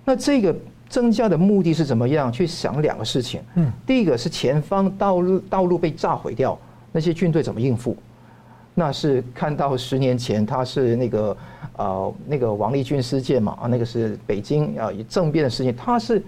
[0.05, 0.55] 那这个
[0.89, 2.31] 增加的目的是怎么样？
[2.31, 3.41] 去想两个事情。
[3.57, 6.57] 嗯，第一个是前方道路道路被炸毁掉，
[6.93, 7.97] 那些军队怎么应付？
[8.79, 11.37] 那是看到十年前他是那个
[11.77, 16.23] 呃那个王立军事件嘛啊，那个是北京啊政变的事情，他是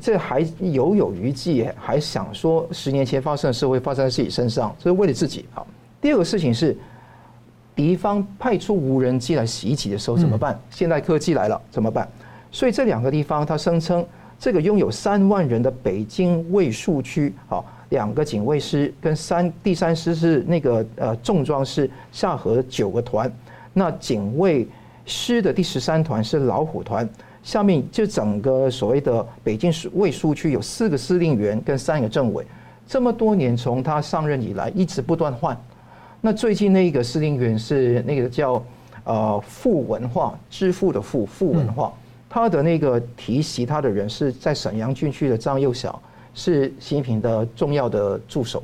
[0.00, 5.64] 这还犹有余悸，还想说十年前发生的事会发生在自己身上，这是为了自己好。
[6.00, 6.76] 第二个事情是
[7.72, 10.60] 敌方派出无人机来袭击的时候怎么办？
[10.70, 12.08] 现代科技来了怎么办？
[12.50, 14.04] 所以这两个地方他声称
[14.40, 17.64] 这个拥有三万人的北京卫戍区好。
[17.90, 23.30] 两个警卫师跟三第三师是那个呃重装师下合九个团，
[23.72, 24.66] 那警卫
[25.04, 27.08] 师的第十三团是老虎团，
[27.42, 32.44] 下面就整个所谓的北京市卫戍区有四个司令员跟三个政委，
[32.86, 35.56] 这么多年从他上任以来一直不断换。
[36.20, 38.64] 那最近那一个司令员是那个叫
[39.04, 41.92] 呃傅文化，支付的傅傅文化，
[42.30, 45.94] 他的那个提携他的人是在沈阳军区的张又侠，
[46.34, 48.62] 是习近平的重要的助手。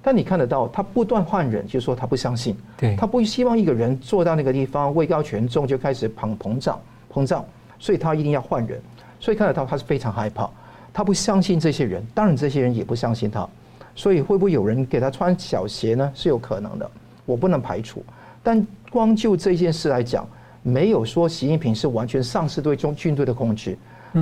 [0.00, 6.80] 但你看得到，他不断换人，就是说他不相信，对，他不希望一个人坐到那个地方位高权重就开始膨膨胀
[7.12, 7.44] 膨胀，
[7.78, 8.80] 所以他一定要换人。
[9.20, 10.48] 所以看得到他是非常害怕，
[10.94, 13.46] 他不相信这些人，当然这些人也不相信他，
[13.96, 16.10] 所以会不会有人给他穿小鞋呢？
[16.14, 16.90] 是有可能的，
[17.26, 18.02] 我不能排除。
[18.42, 20.26] 但光就这件事来讲，
[20.62, 23.76] 没有说习近平是完全丧失对中军队的控制，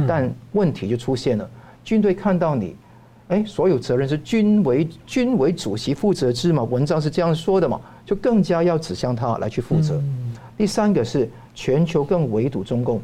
[0.08, 1.48] 但问题就出现了，
[1.84, 2.74] 军队看到你。
[3.28, 6.62] 哎，所有责任是军为军为主席负责制嘛？
[6.62, 7.80] 文章是这样说的嘛？
[8.04, 10.00] 就更加要指向他来去负责。
[10.56, 13.00] 第三个是全球更围堵中共，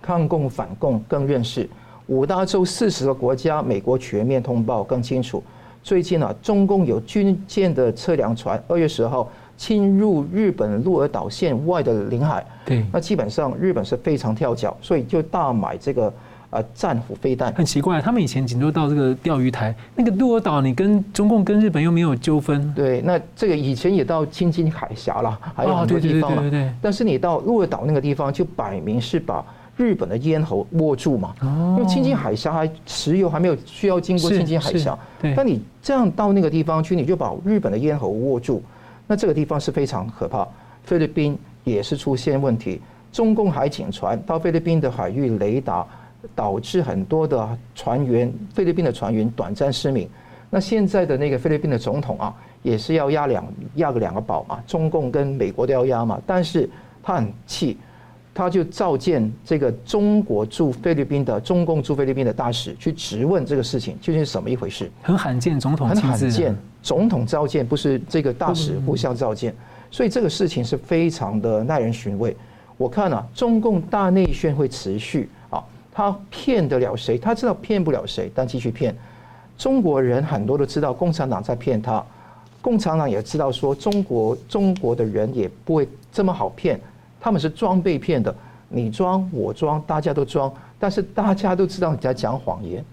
[0.00, 1.68] 抗共反共更认识
[2.06, 5.42] 五大洲四十个国家，美国全面通报更清楚。
[5.82, 12.46] 最近啊，中共有军舰的测量船二月十号侵入日本鹿儿岛县外的领海。
[12.64, 16.12] 对，那基本上日本是非常跳脚，所以就大买这个。
[16.54, 22.72] 啊，战斧飞弹很奇怪，他们以前仅就到这个钓鱼台，那个鹿儿岛，你跟中共跟日本又没有纠纷。
[22.76, 26.48] 对，那这个以前也到青津海峡了，还有很多地方了。
[26.48, 29.44] 对，但是你到鹿儿岛那个地方，就摆明是把
[29.76, 31.34] 日本的咽喉握住嘛。
[31.42, 34.96] 因为青津海峡还石油还没有需要经过青津海峡。
[35.20, 35.34] 对。
[35.34, 38.62] 那你这样到那个地方去，你就把日本的咽喉握住，
[39.08, 40.46] 那这个地方是非常可怕。
[40.84, 45.84] 菲律宾也是出现问题，中共海警船到菲律宾的海域雷达。
[46.34, 50.08] 导致很多的船员，菲律宾的船员短暂失明。
[50.50, 52.32] 那现在的那个菲律宾的总统啊，
[52.62, 56.20] 也是要押两押个两个宝嘛，中共跟美国都要押嘛。
[56.24, 56.68] 但是
[57.02, 57.76] 他很气，
[58.32, 64.88] 他就召见这个中国驻菲律宾的中共驻菲律宾的大使去质问这个事情究竟是什么一回事。
[65.02, 69.52] 很罕见，总统很罕见，总统召见不是这个大使互相召见，
[69.90, 72.36] 所以这个事情是非常的耐人寻味。
[72.76, 75.28] 我看啊，中共大内宣会持续。
[75.94, 77.16] 他骗得了谁？
[77.16, 78.94] 他知道骗不了谁，但继续骗。
[79.56, 82.04] 中国人很多都知道共产党在骗他，
[82.60, 86.80] 共产党也知道说中国中国的人也不会这么好骗，
[87.20, 88.34] 他们是装被骗的。
[88.68, 92.84] 你装我装，大家都装，但是大家都知道你在讲谎言。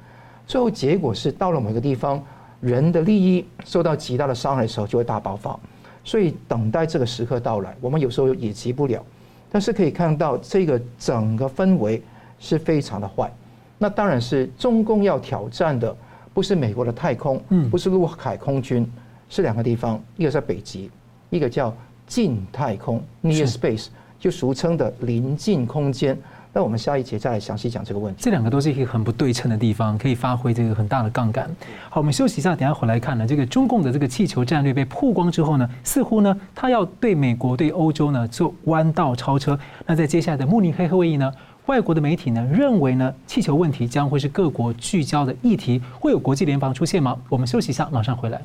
[0.46, 2.24] 最后结果是到了某个地方，
[2.60, 5.60] 人的利益受到极大的伤害的时候，就会大爆发。
[6.04, 9.04] 所以等待这个时刻到来，我们有时候也急不了，
[9.52, 12.00] 但是可以看到这个整个氛围。
[12.42, 13.32] 是非常的坏，
[13.78, 15.96] 那当然是中共要挑战的，
[16.34, 18.86] 不是美国的太空，嗯不是陆海空军，
[19.30, 20.90] 是两个地方，一个在北极，
[21.30, 21.74] 一个叫
[22.08, 23.88] 近太空 （near space），
[24.20, 26.18] 就俗称的临近空间。
[26.54, 28.22] 那我们下一节再来详细讲这个问题。
[28.22, 31.50] 这两个都是一个很不对称的地方，可以发挥这个很大的杠杆。
[31.90, 33.26] 好，我们休息一下，等下回来看呢。
[33.26, 39.58] 这个中共的这个气球战略被曝光之后呢，似乎呢，他要对美国、对欧洲呢做弯道超车。
[39.86, 41.32] 那在接下来的慕尼黑会议呢？
[41.68, 47.16] 外国的媒体呢认为呢，气球问题将会是各国聚焦的议题，会有国际联防出现吗？
[47.30, 48.42] 我们休息一下，马上回来。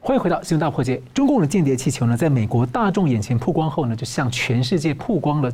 [0.00, 0.96] 欢迎回到《新闻大破解》。
[1.14, 5.50] 中共的间谍气球呢，在美国大众眼前曝光后呢，就向全世界曝光了。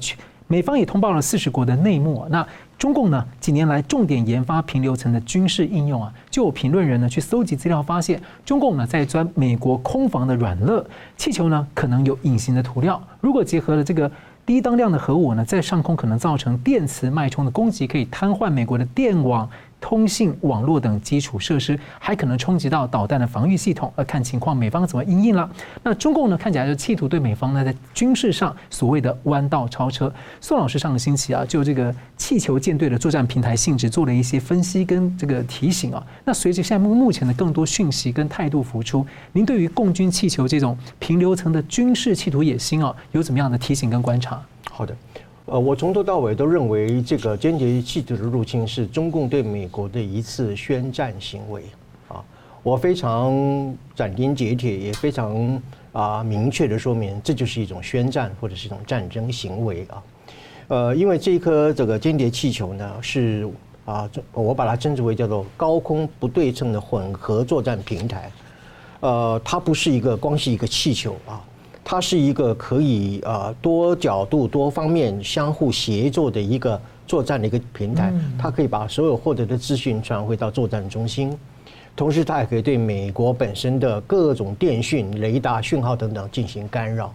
[0.48, 2.20] 美方也通报了四十国的内幕。
[2.20, 2.46] 啊那
[2.78, 10.84] 中共呢，几年来重点研发平流层的军事应用啊，就有评论人呢去搜集资料，发现中共呢在钻美国空防的软肋，
[11.16, 13.00] 气球呢可能有隐形的涂料。
[13.20, 14.10] 如果结合了这个。
[14.48, 19.46] 低当量的核武呢，在上空可能造成电磁脉冲的攻击，可以瘫痪美国的电网。
[19.80, 25.48] 通信网络等基础设施，还可能冲击到导弹的防御系统，而看情况，美方怎么应应了。
[25.82, 30.12] 那中共呢，看起来就企图对美方呢，在军事上所谓的弯道超车。
[30.40, 36.04] 宋老师上个星期啊，就这个气球舰队的作战平台性质做了一些分析跟这个提醒啊。
[36.24, 44.42] 那随着现在目目前的更多讯息跟态度浮出，您对于共军气球这种平流层的军事企图野心啊，有怎么样的提醒跟观察？
[44.70, 44.96] 好的。
[45.50, 51.62] 呃，我从头到尾都认为这个间谍气球的入侵是中共对美国的一次宣战行为
[52.06, 52.22] 啊！
[52.62, 60.02] 我非常斩钉截铁，也非常啊明确的说明，这就是一种宣战或者是一种战争行为啊！
[60.68, 63.48] 呃，因为这一颗这个间谍气球呢，是
[63.86, 68.30] 啊，我把它称之为叫做高空不对称的混合作战平台，
[69.00, 71.42] 呃，它不是一个光是一个气球啊。
[71.90, 81.34] 它是一个可以呃多角度、多方面相互协作的一个作战的一个平台，它可以把所有获得的资讯传回到作战中心，
[81.96, 87.10] 同时它也可以对美国本身的各种电讯、雷达讯号等等进行干扰。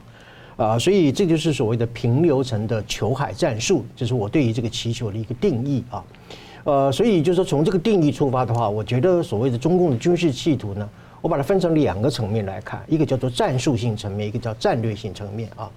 [0.55, 6.03] 啊，所以这就是所谓的平流层的球海战术，这是我对于这个气球的一个定义啊。
[6.63, 10.89] 呃，所以就是说从这个定义出发的话，我觉得所谓的中共的军事企图呢，
[11.23, 15.71] 我把它分成两个层面来看，一个叫做战术性层面，一个叫战略性层面啊。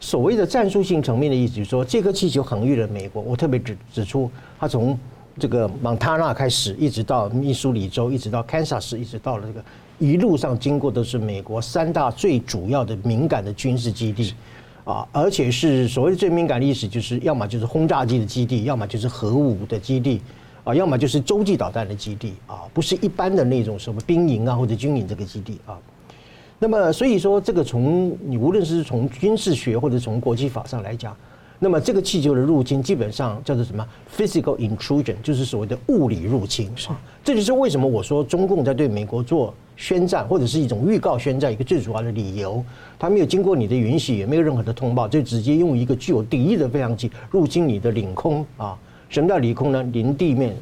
[0.00, 4.98] 所谓的战术性层面的意思就是说，这颗气球横越了美国，我特别指指出，它从
[5.38, 9.64] 这个蒙塔纳开始，一直到密苏里州，一直到堪萨斯，一直到了这个。
[10.00, 14.34] 一路上经过的是美国三大最主要的敏感的军事基地，
[14.82, 20.20] 啊，而且是所谓的最敏感的意思，就是要么就是轰炸机的基地，要么就是核武的基地，
[20.70, 25.76] 啊，要么就是洲际导弹的基地，啊，不是一般的那种什么兵营啊或者军营这个基地啊。
[26.58, 31.16] 那么所以说，这个从你无论是从军事学或者从国际法上来讲。
[31.62, 36.70] 那么这个气球的入侵基本上叫做什么？physical intrusion，就是所谓的物理入侵。
[36.74, 36.88] 是，
[37.22, 42.64] 这就是为什么我说中共在对美国做宣战或者是一种预告宣战一个最主要的理由。
[42.98, 48.78] 他没有经过你的允许，也没有任何的通报，就直接用一个具有敌意的飞行器入侵你的领空啊！
[49.10, 49.82] 什么叫领空呢？
[49.92, 50.56] 临地面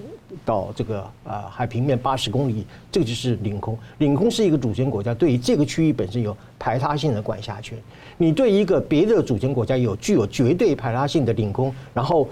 [0.45, 3.79] 到这个啊海平面八十公里，这个就是领空。
[3.99, 7.79] 领空是一个主权国家对于这个区域本身有排他性的管辖权。
[8.17, 12.29] 你对一个别的主权国家有具有绝对排他性的领空，然后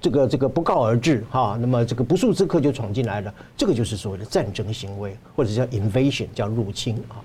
[0.00, 7.20] 这个这个不告而至哈，那么这个不速之客就闯进来了，这个就是所谓的战争行为，或者叫 invasion，叫入侵啊。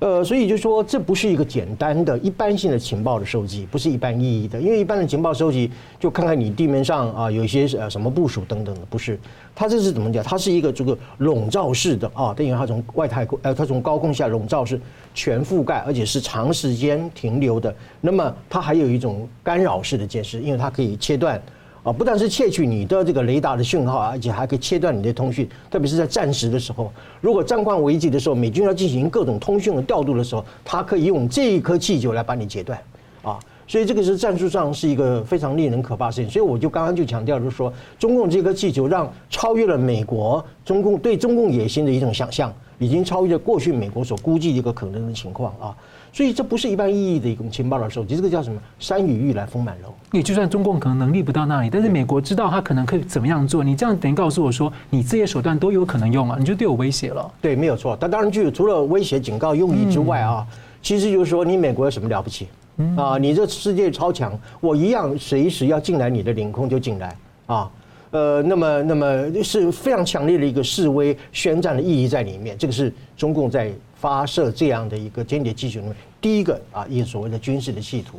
[0.00, 9.18] 呃，所以就说这不是一个简单的一般性的情报的收集，不是一般意义的，因为一般的情报收集就看看你地面上啊有一些呃什么部署等等的，不是。
[9.56, 10.22] 它这是怎么讲？
[10.22, 14.80] 它是一个这个笼罩式的啊，等于它从外太空呃，它从高空下笼罩式
[15.14, 17.74] 全覆盖，而且是长时间停留的。
[18.00, 21.42] 那么它还有一种干扰式的监视，因为它可以切断。
[21.88, 32.78] 啊，不但是窃取你的这个雷达的讯号，而且还可以切断你的通讯，特别是在战时的时候，如果战况危急的时候，美军要进行各种通讯的调度的时候，它可以用这一颗气球来把你截断，
[33.22, 36.30] 啊，所以这个是战术上是一个非常令人可怕的事情。
[36.30, 45.74] 所以我就刚刚就强调，就是说，中共这颗气球让超越了美国中共对中共野心的一种想象，已经超越了过去美国所估计的一个可能的情况啊。
[46.18, 48.60] 所以这不是一般意义的一种情报的收集，这个叫什么？
[48.80, 49.94] 山雨欲来风满楼。
[50.10, 53.62] 你就算中共可能能力不到那里，但是美国知道他可能可以怎么样做。
[53.62, 57.30] 你这样等于告诉我说，你这些手段都有可能用啊，你就对我威胁了。
[57.40, 57.96] 对，没有错。
[58.00, 62.48] 但当然，就除了威胁、警告用意之外啊，嗯、其实就是说，你美国有什么了不起？
[62.96, 67.70] 啊，你这世界超强，我一样随时要进来你的领空就进来啊。
[68.10, 72.58] 呃，那么，那么是非常强烈的一个示威宣战的意义在里面。
[72.58, 73.70] 这个是中共在。
[74.00, 75.80] 发射这样的一个间谍气球，
[76.20, 78.16] 第一个啊，一个所谓的军事的企图；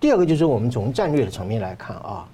[0.00, 2.28] 第二个就是我们从战略的层面来看啊，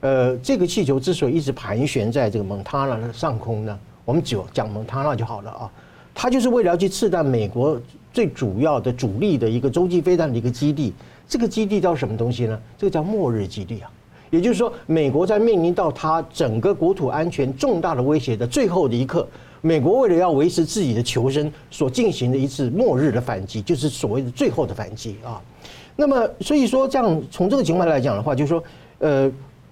[0.00, 5.70] 呃，这个气球之所以一直盘旋在这个蒙塔纳的上空呢，我们只讲蒙塔纳就好了啊，
[6.14, 7.80] 它就是为了要去刺探美国
[8.12, 10.92] 最主要的主力的一个洲际飞弹的一个基地。
[11.28, 12.58] 这个基地叫什么东西呢？
[12.76, 13.90] 这个叫末日基地啊，
[14.30, 19.28] 也就是说，美国在面临到它整个国土安全重大的威胁的最后的一刻。
[19.60, 25.40] 美国为了要维持自己的求生，所进行的一次末日的反击，就是所谓的最后的反击啊。
[25.96, 28.62] 那么，所以说这样从这个情况来讲的话，就是说，
[29.00, 29.30] 呃，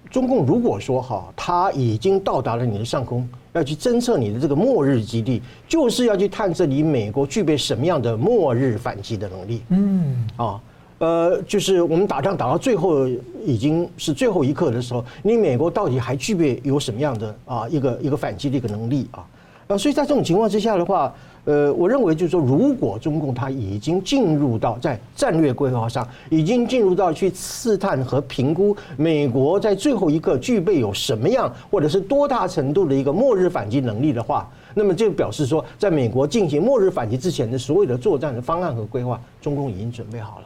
[0.09, 9.61] 中共如果说哈，他已经到达了你的上空，要去侦测你的这个末日基地，就是要去探测你美国具备什么样的末日反击的能力。
[9.69, 10.61] 嗯，啊，
[10.99, 13.07] 呃，就是我们打仗打到最后
[13.45, 19.25] 已经是最后一刻的时候，你美国到底还具备有什么样的啊一个一个反击的一个能力啊？
[19.67, 40.45] 呃，所以在这种情况之下的话，呃，我认为就是说，如果中共它已经进入到在战略规划上，已经进入到去刺探和评估美国在最后一刻具备有什么样或者是多大程度的一个末日反击能力的话，那么就表示说，在美国进行末日反击之前的所有的作战的方案和规划，中共已经准备好了。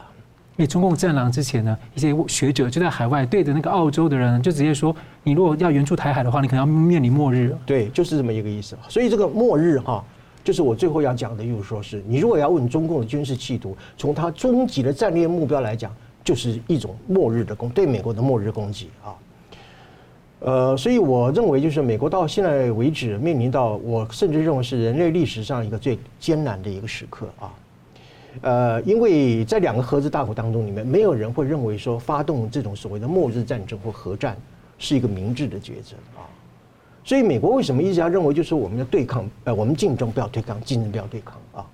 [0.56, 8.76] 因为中共战狼之前呢，一些学者就在海外对着那个澳洲的人，就直接说：“你如果要援助台海的话，你可能要面临末日。”对，就是这么一个意思。
[8.86, 10.04] 所以这个末日哈，
[10.44, 15.90] 就是我最后要讲的，就是说是你如果要问中共的军事企图，从它终极的战略目标来讲，
[16.22, 19.16] 就是一种末日的攻，对美国的末日攻击啊。
[20.40, 27.50] 呃，所以我认为就是美国到现在为止面临到，我甚至认为是人类历史上一个最艰难的一个时刻啊。
[28.40, 34.36] 呃，因为在两个核子大国当中，里面没有人会认为说发动这种所谓的末日战争或核战
[34.78, 36.24] 是一个明智的抉择啊。
[37.04, 41.66] 所以美国为什么一直要认为就是我们要对抗，呃，我们竞争不要对抗，竞争不要对抗啊？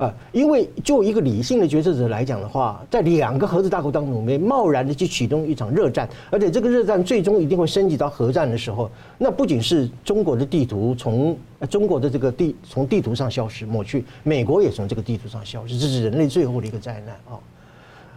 [0.00, 11.36] 啊，因为就一个理性的决策者来讲的话，在两个核子大国当中，没贸然的去启动一场热战，而且这个热战最终一定会升级到核战的时候，那不仅是中国的地图从
[11.68, 17.38] 中国的这个地从地图上消失抹去，美国也从这个地图上消失，这是人类最后的一个灾难啊。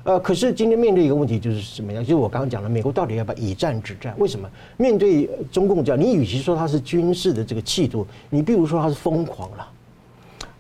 [0.06, 2.02] 呃，可是今天面对一个问题就是什么样？
[2.02, 4.16] 就是我刚刚讲的，美国到底要不要以战止战？
[4.18, 6.02] 为什么面对中共这样？
[6.02, 9.68] 你与其说它是军事的这个企图，你比如说它是疯狂了，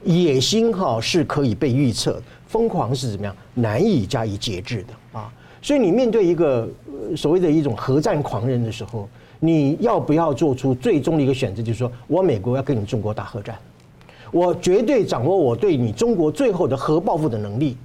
[0.03, 5.31] 野心哈是可以被预测，疯狂是怎么样难以加以节制的啊？
[5.61, 6.69] 所以你面对一个
[7.15, 9.07] 所谓的一种核战狂人的时候，
[9.39, 11.61] 你要不要做出最终的一个选择？
[11.61, 13.57] 就是说我美国要跟你中国打核战，
[14.31, 17.77] 我绝对掌握我对你中国最后的核报复的能力。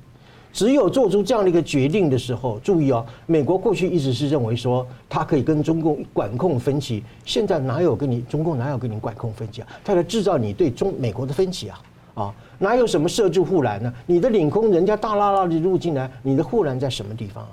[0.50, 9.68] 只有做出这样的一个决定的时候，注意哦，美国过去一直是认为说，它可以跟中共管控分歧，现在哪有跟你中共哪有跟你管控分歧啊？
[9.84, 11.78] 它在制造你对中美国的分歧啊！
[12.18, 13.94] 啊，哪有什么设置护栏呢？
[14.06, 17.50] 你的领空人家大拉拉的入进来，你的护栏在什么地方啊？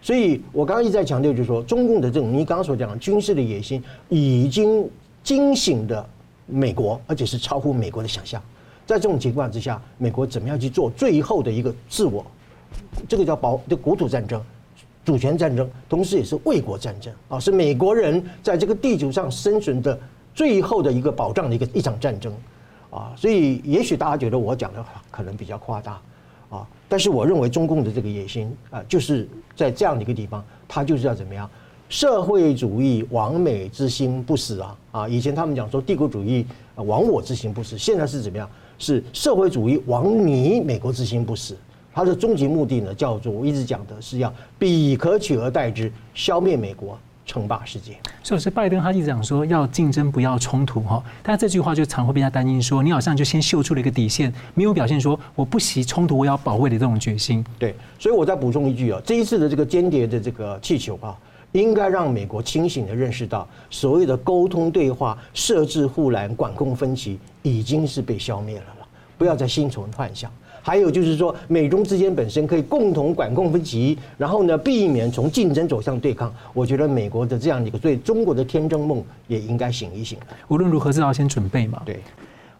[0.00, 4.88] 所以我刚刚一再强调，就是说，中共的这种你刚刚所讲的军事的野心，已经
[5.24, 6.06] 惊醒的
[6.46, 8.40] 美国，而且是超乎美国的想象。
[8.86, 12.24] 在这种情况之下，美国怎么样去做最后的一个自我？
[13.08, 14.40] 这个叫保，的国土战争、
[15.04, 19.98] 主权战争，同时也是卫国战争啊，是美国人在这个地球上生存的
[20.34, 22.32] 最后的一个保障的一个一场战争
[22.94, 23.12] 啊。
[23.16, 26.00] 所以，也许大家觉得我讲的可能比较夸大
[26.50, 31.50] 啊，但是我认为中共的这个野心啊，就是在这样的一个地方，他就是要怎么样？
[31.90, 35.08] 社会主义亡美之心不死啊啊！
[35.08, 36.44] 以前他们讲说帝国主义
[36.76, 38.48] 亡我之心不死，现在是怎么样？
[38.78, 41.56] 是社会主义亡你美国之心不死，
[41.92, 47.96] 它的终极目的呢，叫做我一直讲的是要彼可取而代之，消灭美国，称霸世界。
[48.22, 57.44] 所以是拜登他一直讲说要竞争不要冲突哈，但这句话就常会被他担心说，你好像就先秀出了一个底线，没有表现说我不惜冲突我要保卫的这种决心。
[57.58, 61.16] 对，所以我再补充一句啊，这一次的这个间谍的这个气球啊。
[61.52, 68.86] 应该让美国清醒地认识到，所谓的沟通对话、设置护栏、管控分歧，已经是被消灭了了。
[69.16, 70.28] 不要再心存幻想。
[70.66, 76.34] 还有就是说，美中之间本身可以共同管控分歧，然后呢，避免从竞争走向对抗。
[76.54, 80.16] 我觉得美国的这样一个对中国的天真梦，也应该醒一醒。
[80.48, 81.82] 无论如何，至少先准备嘛。
[81.84, 82.00] 对。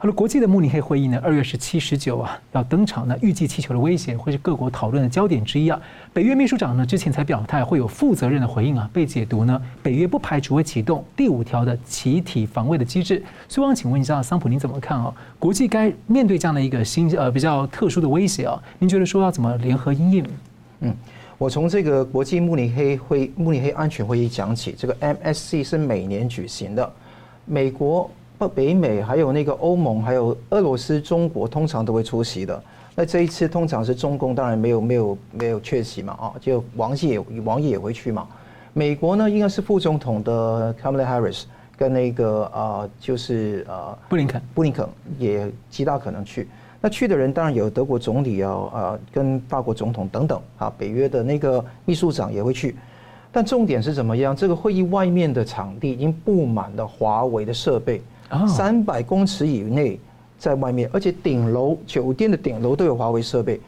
[0.04, 3.16] 好了，国际的慕尼黑会议呢，二月十七、十九啊要登场呢。
[3.22, 5.80] 预计气球的威胁会是各国讨论的焦点之一啊。
[6.12, 13.22] 北约秘书长呢之前才表态会有负责任的回应啊，被解读呢，北约不排除会启动第五条的集体防卫的机制。
[13.48, 15.10] 所以我想请问一下桑普，您怎么看啊？
[15.38, 18.62] 国际该面对这样的一个新呃比较特殊的威胁啊？
[18.78, 20.26] 您觉得说要怎么联合因应？
[20.80, 20.94] 嗯，
[21.38, 26.92] 我从这个国际慕尼黑会慕尼黑安全会议讲起，这个 MSC 是每年举行的，
[27.46, 28.10] 美国。
[28.48, 32.62] 北美还有那个欧盟，还有俄罗斯、中国，通常都会出席的。
[32.94, 38.26] 那这一次通常是中共，当然没有没有没有缺席嘛，啊，就王毅也王毅也会去嘛。
[38.72, 41.44] 美国呢，应该是副总统的 Kamala Harris
[41.76, 44.86] 跟那个啊，就是呃，布林肯，布林肯
[45.18, 46.48] 也极大可能去。
[46.80, 52.76] 那去的人当然有德国总理啊，啊，跟法国总统等等啊，北约的那个秘书长也会去。
[53.32, 54.36] 但重点是怎么样？
[54.36, 58.00] 这个会议外面的场地已经布满了华为的设备。
[58.46, 59.98] 三百公尺以内，
[60.38, 63.60] 在外面，而且顶楼酒店的顶楼都有华为设备。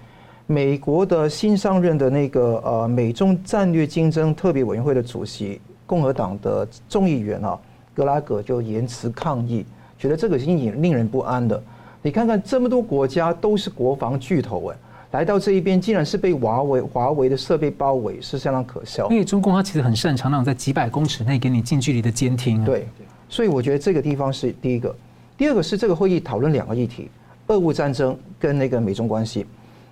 [0.47, 7.59] 美国的新上任的那个呃美中战略竞争特别委员会的主席，共和党的众议员啊
[7.93, 9.67] 格拉格就言辞抗议，
[9.99, 11.61] 觉得这个是令令人不安的。
[12.01, 14.77] 你看看这么多国家都是国防巨头哎，
[15.11, 19.09] 来到这一边竟然是被华为华为的设备包围，是相当可笑。
[19.11, 22.65] 因为中共它其实很擅长那种在几百公尺内给你近距离的监听。
[22.65, 22.87] 对。
[23.29, 24.95] 所以我觉得这个地方是第一个，
[25.37, 27.11] 第二个是这个会议讨论两个议题：
[27.49, 29.47] 俄乌战争跟那个美中关系。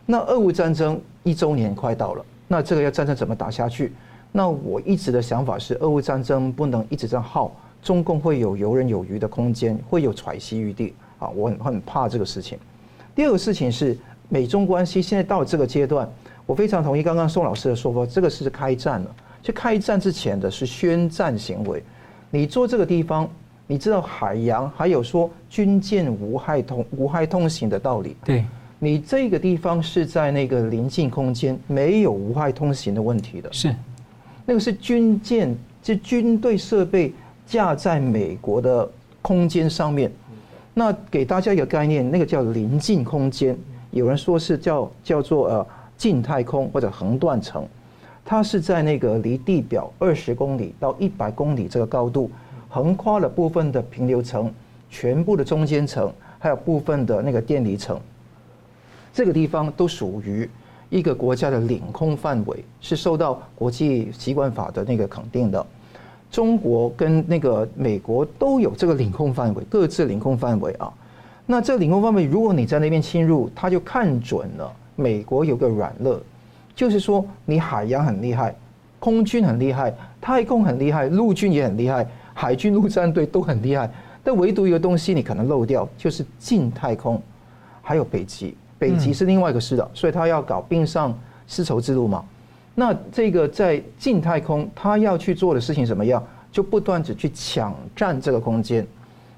[0.07, 3.93] 那俄乌战争一周年快到了，那这个要战争怎么打下去？
[4.31, 11.29] 那我一直的想法是，俄乌战争不能一直这样耗，中共会有游刃有余的空间，会有喘息余地啊！
[11.31, 12.59] 我很很怕这个事情。
[13.15, 13.97] 第二个事情是
[14.29, 16.09] 美中关系现在到这个阶段，
[16.47, 19.15] 我非常同意刚刚宋老师的说法，这个是开战了。
[19.43, 21.83] 就开战之前的是宣战行为。
[22.35, 23.31] 你做这个地方，
[23.65, 28.17] 你知道海洋还有说军舰无害通无害通行的道理。
[28.25, 28.45] 对，
[28.81, 33.49] 你这个地方是在那个临近空间，没有无害通行的问题的。
[33.53, 33.73] 是，
[34.45, 37.15] 那个是军舰，是军队设备
[37.47, 38.91] 架在美国的
[39.23, 40.11] 空间上面。
[40.75, 43.57] 那给大家一个概念，那个叫临近空间，
[43.93, 45.67] 有人说是叫叫做呃
[45.97, 47.65] 近太空或者横断层。
[48.25, 52.31] 它是在那个离地表二十公里到一百公里这个高度，
[52.71, 54.51] 横跨了部分的平流层、
[54.89, 58.01] 全部的中间层，还有部分的那个电离层。
[59.13, 60.49] 这个地方都属于
[60.89, 65.65] 一个国家的领空范围，是受到国际习惯法的那个肯定的。
[66.31, 70.93] 中国跟那个美国都有这个领空范围，各自领空范围啊。
[71.47, 76.19] 那这领空范围，如果你在那边侵入，他就看准了美国有个软肋。
[76.75, 78.55] 就是说你海洋很厉害，
[78.99, 83.91] 空军很厉害，太空很厉害，陆军也很厉害，海军陆战队都很厉害，
[84.23, 87.21] 但唯独一个东西你可能漏掉，就是近太空，
[87.83, 88.57] 还有北极。
[88.79, 91.17] 北极是另外一个事了，所以他要搞冰上
[91.47, 92.25] 丝绸之路嘛。
[92.75, 96.23] 那这个在近太空，他要去做的事情怎么样？
[96.51, 98.87] 就不断地去抢占这个空间。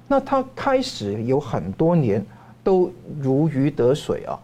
[0.07, 2.23] 那他开始有很多年
[2.63, 4.37] 都如鱼得水啊。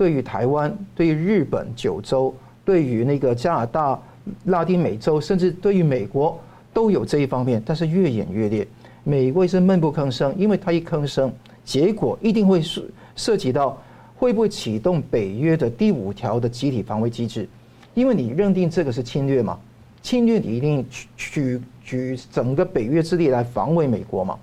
[0.00, 2.34] 对于台湾，对于日本九州，
[2.64, 4.00] 对于那个加拿大、
[4.46, 6.40] 拉丁美洲，甚至对于美国，
[6.72, 7.62] 都有这一方面。
[7.66, 8.66] 但是越演越烈，
[9.04, 11.30] 美国是闷不吭声，因为他一吭声，
[11.66, 12.82] 结果一定会涉
[13.14, 13.76] 涉及到
[14.16, 17.46] 会不会启动北约的第五条的集体防卫机制。
[17.92, 19.58] 因为你认定这个是侵略嘛，
[20.00, 24.38] 侵略你一定举举举整个北约之力来防卫美国嘛。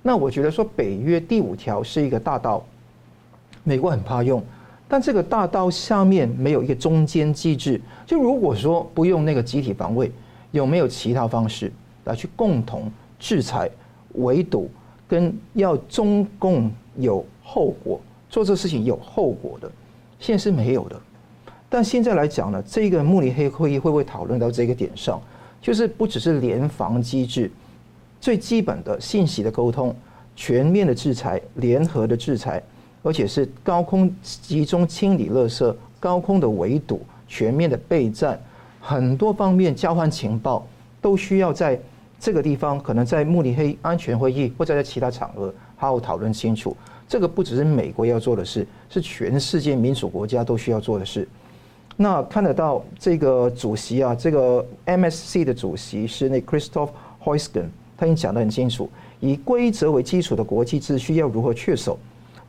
[0.00, 2.64] 那我觉得说北约第五条是一个大刀，
[3.64, 4.40] 美国很怕用。
[4.92, 10.12] 但这个大刀下面没有一个中间机制，就如果说不用那个集体防卫，
[10.50, 11.72] 有没有其他方式
[12.04, 13.70] 来去共同制裁、
[14.16, 14.70] 围堵，
[15.08, 19.72] 跟要中共有后果做这事情有后果的，
[20.20, 21.00] 现在是没有的。
[21.70, 25.18] 但现在来讲呢，这个慕尼黑会议会不会讨论到这个点上？
[25.62, 27.50] 就是不只是联防机制，
[28.20, 29.96] 最基本的信息的沟通、
[30.36, 32.62] 全面的制裁、联合的制裁。
[33.02, 38.40] 而且是高空集中清理垃圾、高空的围堵、全面的备战，
[38.80, 40.66] 很多方面交换情报
[41.00, 41.78] 都需要在
[42.20, 46.76] 这个地方，可能在慕尼黑安全会议或者在其他场合好好讨论清楚。
[47.08, 51.28] 这个不只是美国要做的事，是全世界民主国家都需要做的事。
[51.96, 56.88] 那看得到这个主席啊，这个 MSC 的主席是那 Christoph
[57.22, 57.66] Hoisgen，
[57.98, 58.88] 他已经讲得很清楚，
[59.20, 61.98] 以规则为基础的国际秩序要如何确守。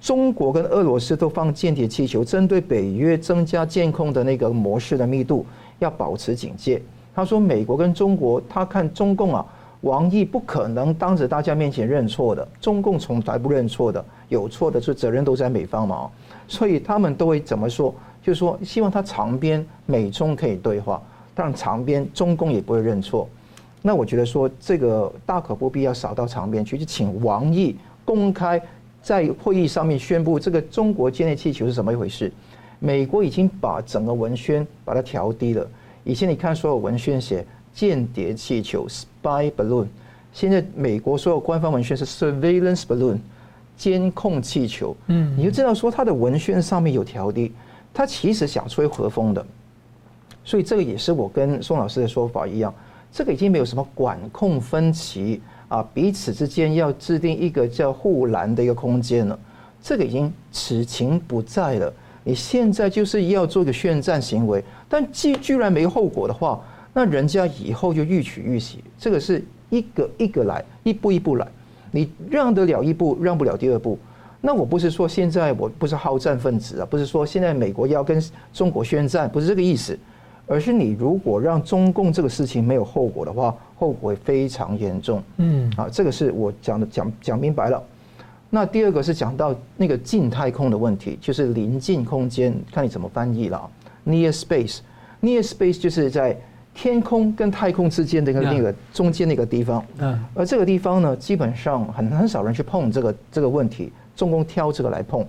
[0.04, 5.46] 中国跟俄罗斯都放间谍气球，针对北约增加监控的那个模式的密度
[5.80, 6.82] 要保持警戒。
[7.16, 9.46] 他说，美国跟中国，他看中共啊，
[9.80, 16.12] 王毅不可能当着大家面前认错的，中共从来不认错的，有错的是责任都在美方嘛。
[16.50, 17.96] 所以他们都会怎么说？
[18.22, 21.02] 就是说希望他长边美中可以对话，
[21.34, 23.26] 但长边中共也不会认错。
[23.82, 28.62] 那我觉得说这个大可不必要扫到长边去，就请王毅公开。
[29.04, 32.32] 在会议上面宣布这个中国间谍气球是怎么一回事？
[32.80, 35.70] 美国已经把整个文宣把它调低了。
[36.06, 39.88] 以前你看所有文宣写间谍气球 （spy balloon），
[40.32, 43.18] 现在美国所有官方文宣是 surveillance balloon，
[43.76, 44.96] 监控气球。
[45.08, 47.52] 嗯，你就知道说它的文宣上面有调低，
[47.94, 49.46] 它其实想吹和风的。
[50.46, 52.74] 所以这个也是我跟宋老师的说法一样，
[53.12, 55.42] 这个已经没有什么管控分歧。
[55.74, 59.40] 啊，彼此之间要制定一个叫护栏的一个空间了，
[59.82, 61.92] 这个已经此情不在了。
[62.24, 66.64] 你现在就是要做个宣战行为，但既居然没后果的话，
[66.94, 68.84] 那人家以后就欲取欲惜。
[69.00, 71.48] 这个是一个一个来，一步一步来，
[71.90, 73.98] 你让得了一步，让不了第二步。
[74.42, 79.98] 那我不是说现在我不是好战分子啊，不是说现在美国要跟中国宣战，不是这个意思。
[80.46, 85.24] 而是你如果让中共这个事情没有后果的话，后果会非常严重。
[85.38, 87.82] 嗯，啊，这个是我讲的，讲讲明白了。
[88.50, 93.70] 那第二个是讲到那个近太空的问题，就是临近空间，看你怎么翻译了。
[94.06, 96.38] Near space，near space 就是在
[96.74, 99.84] 天空跟太空之间的那个中间那个地方。
[99.98, 105.26] 嗯，而这个地方呢，基本上很很少人去碰这个这个问题，中共挑这个来碰。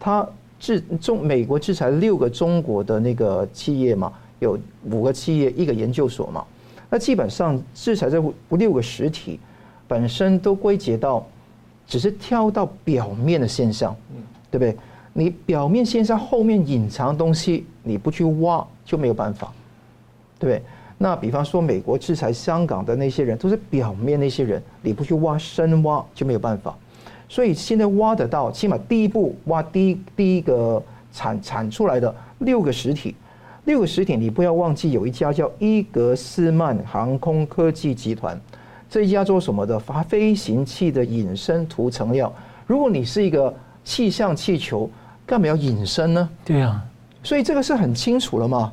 [0.00, 0.26] 他
[0.58, 4.12] 制中美国制裁六个中国的那个企业嘛。
[4.38, 4.58] 有
[4.90, 6.44] 五个企业，一个研究所嘛，
[6.90, 9.38] 那基本上制裁这六个实体
[9.86, 11.24] 本身都归结到，
[11.86, 13.94] 只是挑到表面的现象，
[14.50, 14.76] 对不对？
[15.12, 19.52] 你表面现象后面隐藏东西，你不去挖就没有办法，
[20.38, 20.62] 对不对？
[20.98, 26.76] 那比方说美国制裁香港的那些人，都是表面那些人，你不去挖深挖就没有办法。
[27.28, 30.82] 所以现在挖得到，起码第一步挖第一第一个
[31.12, 33.14] 产产出来的六个实体。
[33.64, 38.38] 六个实体，你不要忘记有一家叫伊格斯曼航空科技集团，
[38.90, 39.78] 这一家做什么的？
[39.78, 42.30] 发飞行器的隐身涂层料。
[42.66, 43.52] 如果你是一个
[43.82, 44.88] 气象气球，
[45.24, 46.28] 干嘛要隐身呢？
[46.44, 46.84] 对啊，
[47.22, 48.70] 所以这个是很清楚了嘛。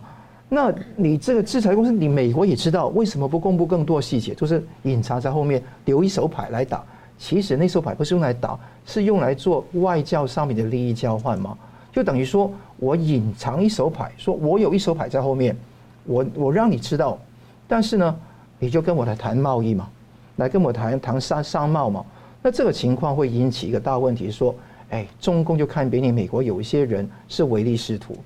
[0.50, 4.34] 那你这个制裁公司，你美国也知道，为什么不公布更多细节？
[4.34, 6.84] 就是隐藏在后面，留一手牌来打。
[7.18, 11.58] 其实那手牌不是用来打，是用来做外交上面的利益交换嘛。
[11.94, 12.52] 就等于说，
[12.82, 15.56] 我隐藏一手牌，说我有一手牌在后面，
[16.04, 17.16] 我我让你知道，
[17.68, 18.20] 但是呢，
[18.58, 19.88] 你就跟我来谈贸易嘛，
[20.38, 22.04] 来跟我谈谈商商贸嘛。
[22.42, 24.56] 那这个情况会引起一个大问题，说，
[24.90, 28.18] 哎，中共就看别你美国有一些人是唯利是图，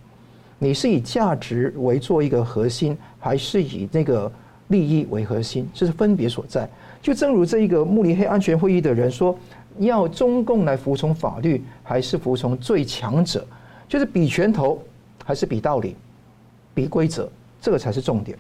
[0.58, 4.32] 你是以价值为做一个核心，还是以那个
[4.70, 5.68] 利益为核心？
[5.74, 6.66] 这是分别所在。
[7.02, 9.38] 就正如这一个慕尼黑安全会议的人说，
[9.80, 13.46] 要中共来服从法律，还是服从最强者？
[13.88, 14.82] 就是比拳头，
[15.24, 15.96] 还是比道理，
[16.74, 17.30] 比规则？
[17.62, 18.38] 这个才是重点。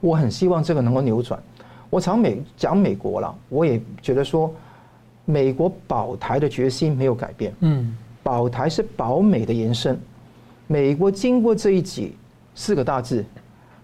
[0.00, 1.42] 我很希望这个能够扭转。
[1.88, 4.52] 我常美讲美国了，我也觉得说，
[5.24, 7.52] 美国保台的决心没有改变。
[7.60, 9.98] 嗯，保台是保美的延伸。
[10.66, 12.14] 美国经过这一集
[12.54, 13.24] 四个大字，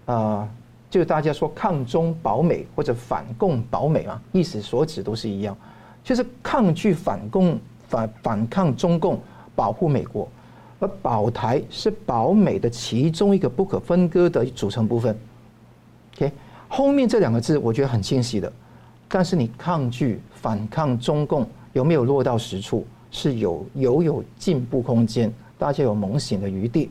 [0.05, 0.49] 啊、呃。
[0.89, 5.55] 就大家说抗中保美或者反共保美啊，意思所指都是一样，
[6.01, 7.59] 就是抗拒反共
[7.89, 9.19] 反反抗中共，
[9.53, 10.29] 保护美国，
[10.79, 15.17] 而保台是保美的其中一个不可分割的组成部分。
[16.15, 16.31] OK，
[16.67, 18.51] 后面这两个字我觉得很清晰的，
[19.07, 22.85] 但是你抗拒反抗中共有没有落到实处？
[23.09, 26.89] 是有有有进步空间，大家有猛醒的余地。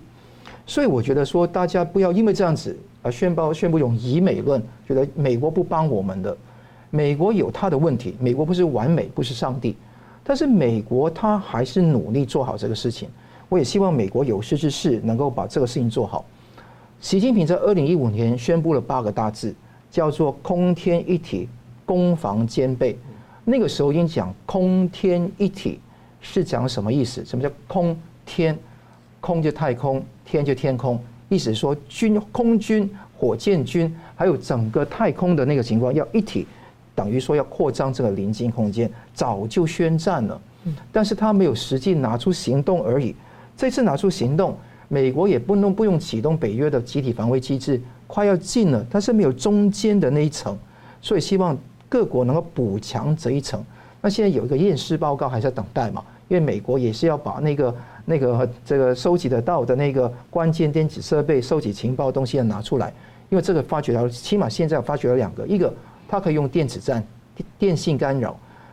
[0.66, 2.76] 所以我觉得说，大家不要因为这样子。
[3.02, 6.36] 而宣布宣布用以美论，觉得美国不帮我们的，
[6.90, 9.76] 美国有他的问题，美国不是完美，不是上帝，
[10.24, 13.08] 但是美国他还是努力做好这个事情。
[13.48, 16.24] 我也希望美国有识之士能够把这个事情做好。
[17.00, 19.54] 习近平在二零一五年宣布了八个大字，
[19.90, 21.48] 叫做“空天一体，
[21.84, 22.98] 攻防兼备”。
[23.44, 25.78] 那个时候已经讲“空天一体”
[26.20, 27.24] 是讲什么意思？
[27.24, 28.58] 什么叫空天？
[29.20, 31.00] 空就太空，天就天空。
[31.28, 36.46] 意思说，军空军、火箭军，还有整个太空的那个情况要一体，
[36.94, 40.40] 等于说要扩张这个临近空间，早就宣战了。
[40.90, 43.14] 但是他没有实际拿出行动而已。
[43.56, 44.56] 这次拿出行动，
[44.88, 50.56] 美国也不能不用启动北约的集体防卫机制，快要进了，但是没有中间的那一层，
[51.00, 51.56] 所以希望
[51.88, 53.64] 各国能够补强这一层。
[54.00, 56.04] 那现在有一个验尸报告还在等待嘛？
[56.28, 57.74] 因为美国也是要把那个。
[58.08, 62.94] 那个这个收集得到的那个关键电子设备收集情报的东西要拿出来，
[63.30, 65.74] 因为这个发觉到，起码现在发觉了两个，一个
[66.06, 67.04] 它可以用电子战、
[67.58, 68.30] 电信干扰；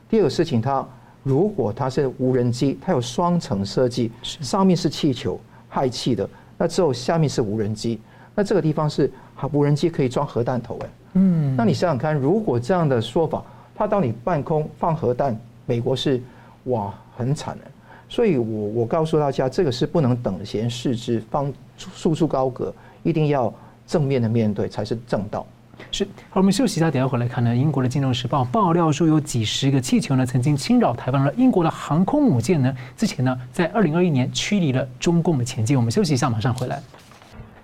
[0.07, 0.87] 第二个事情，它
[1.23, 7.99] 如果它是无人机，它有双层设计，上面是气球氦气的，那之后下面是无人机，
[8.35, 9.09] 那这个地方是
[9.51, 13.43] 无人机可以装核弹头哎，嗯，那你想想看，如果这样的说法，
[13.73, 16.21] 它到你半空放核弹，美国是
[16.65, 17.63] 哇很惨的。
[18.09, 22.71] 所以我，我我告诉大家，这个是不能等闲视之，放束之高阁，
[23.01, 23.51] 一定要
[23.87, 25.45] 正面的面对才是正道。
[25.93, 27.55] 是，好，我们休息一下，等下回来看呢。
[27.55, 35.77] 英国的《金融时报》爆料说，有几十个气球呢，曾经侵扰台湾，了英国的航空母舰呢，之前呢，在二零二一年驱离了中共的前进。
[35.77, 36.81] 我们休息一下，马上回来。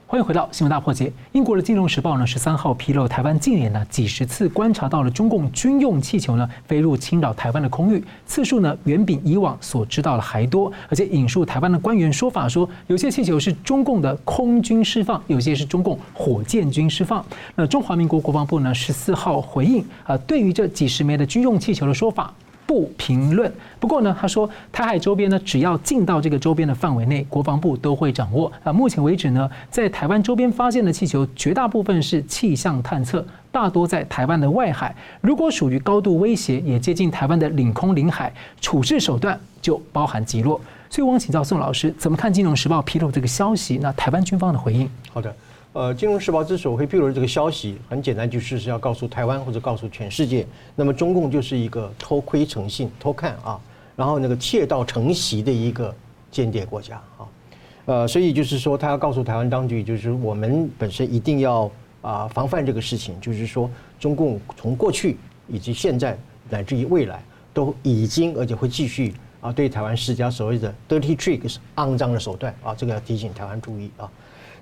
[0.09, 1.13] 欢迎回到新闻大破解。
[1.33, 10.73] 英国的《金融时报》呢，十三号披露，台湾近年呢几十次观察到了中共军用气球呢飞入侵扰台湾的空域，次数呢远比以往所知道的还多。
[10.87, 17.23] 而且引述台湾的官员说法说，有些气球是中共的空军释放，有些是中共火箭军释放。
[17.53, 22.33] 那中华民国国防部呢十四号回应啊，对于这几十枚的军用气球的说法。
[22.69, 23.51] 不评论。
[23.79, 28.51] 不过呢，他说台海周边呢，只要进到这个周边的范围内，国防部都会掌握。
[28.63, 34.95] 啊，目前为止呢，在台湾周边发现的气球，绝大部分是气象探测，大多在台湾的外海。
[35.19, 40.61] 如果属于高度威胁，也接近台湾的领空领海，处置手段就包含击落。
[40.91, 43.79] 所以，我想请教宋老师，怎么看《金融时报》披露这个消息？
[43.81, 44.87] 那台湾军方的回应？
[45.11, 45.35] 好的。
[45.73, 50.43] 呃，《金融时报》之所以会披露这个消息，很简单，就是是要告诉台湾或者告诉全世界，
[50.75, 53.59] 那么中共就是一个偷窥成性、偷看啊，
[53.95, 55.93] 然后那个窃盗成习的一个
[56.31, 57.27] 间谍国家啊，
[57.85, 61.69] 呃，所以就是说，他要告诉台湾当局，就是我们本身一定要
[62.01, 65.17] 啊防范这个事情，就是说，中共从过去
[65.47, 66.17] 以及现在
[66.49, 72.51] 乃至于未来，都已经而且会继续啊对台湾施加所谓的 dirty tricks 肮脏的手段。
[72.63, 74.09] 啊，这个要提醒台湾注意啊。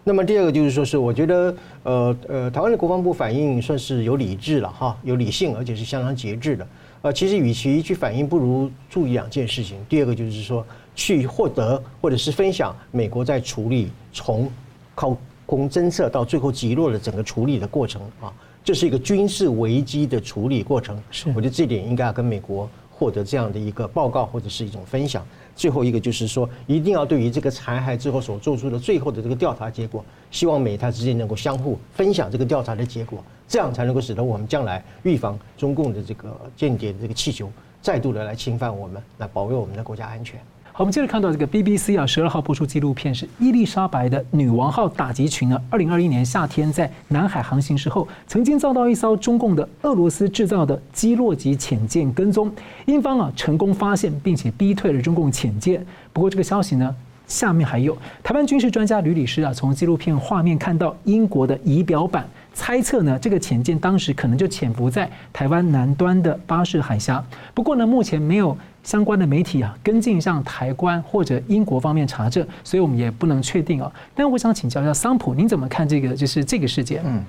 [0.08, 1.54] 那么第二个就是说，是我觉得，
[1.84, 6.66] 呃呃，台湾的国防部反应算是有理智了哈，有理性，而且是相当节制的。
[7.02, 9.78] 呃，其实与其去反应，不如注意两件事情。
[9.90, 14.50] 第二个就是说，去获得或者是分享美国在处理从
[14.96, 18.32] 靠空侦测到最后击落的整个处理的过程啊，
[18.64, 20.98] 这是一个军事危机的处理过程。
[21.12, 25.24] 是，我觉得这点应该要跟美国获得这样的一个报告或者是一种分享。
[25.56, 40.40] 最后一个就是说，一定要对于这个残骸之后所做出的最后的这个调查结果，希望美台之间能够相互分享这个调查的结果，这样才能够使得我们将来预防中共的这个间谍的这个气球再度的来侵犯我们，来保卫我们的国家安全。
[40.78, 45.60] 好，我们接着看到这个 BBC 啊，十二号播出纪录片是伊丽莎白的女王号打击群呢。
[45.72, 52.52] 二零二一年夏天在南海航行时候，曾经遭到一艘中共的俄罗斯制造的基洛级潜舰跟踪，
[52.86, 55.84] 英方啊成功发现并且逼退了中共潜舰。
[56.14, 62.24] 不过这个消息呢，下面还有台湾军事专家吕礼诗啊，从纪录片画面看到英国的仪表板，
[62.54, 67.26] 猜测呢这个潜舰当时可能就潜伏在台湾南端的巴士海峡。
[67.56, 68.56] 不过呢，目前没有
[68.88, 73.92] 相关的媒体啊跟进向台湾或者英国方面查证，所以我们也不能确定啊。
[74.16, 77.04] 但我想请教一下桑普，您怎么看这个就是这个事件？
[77.06, 77.22] 嗯。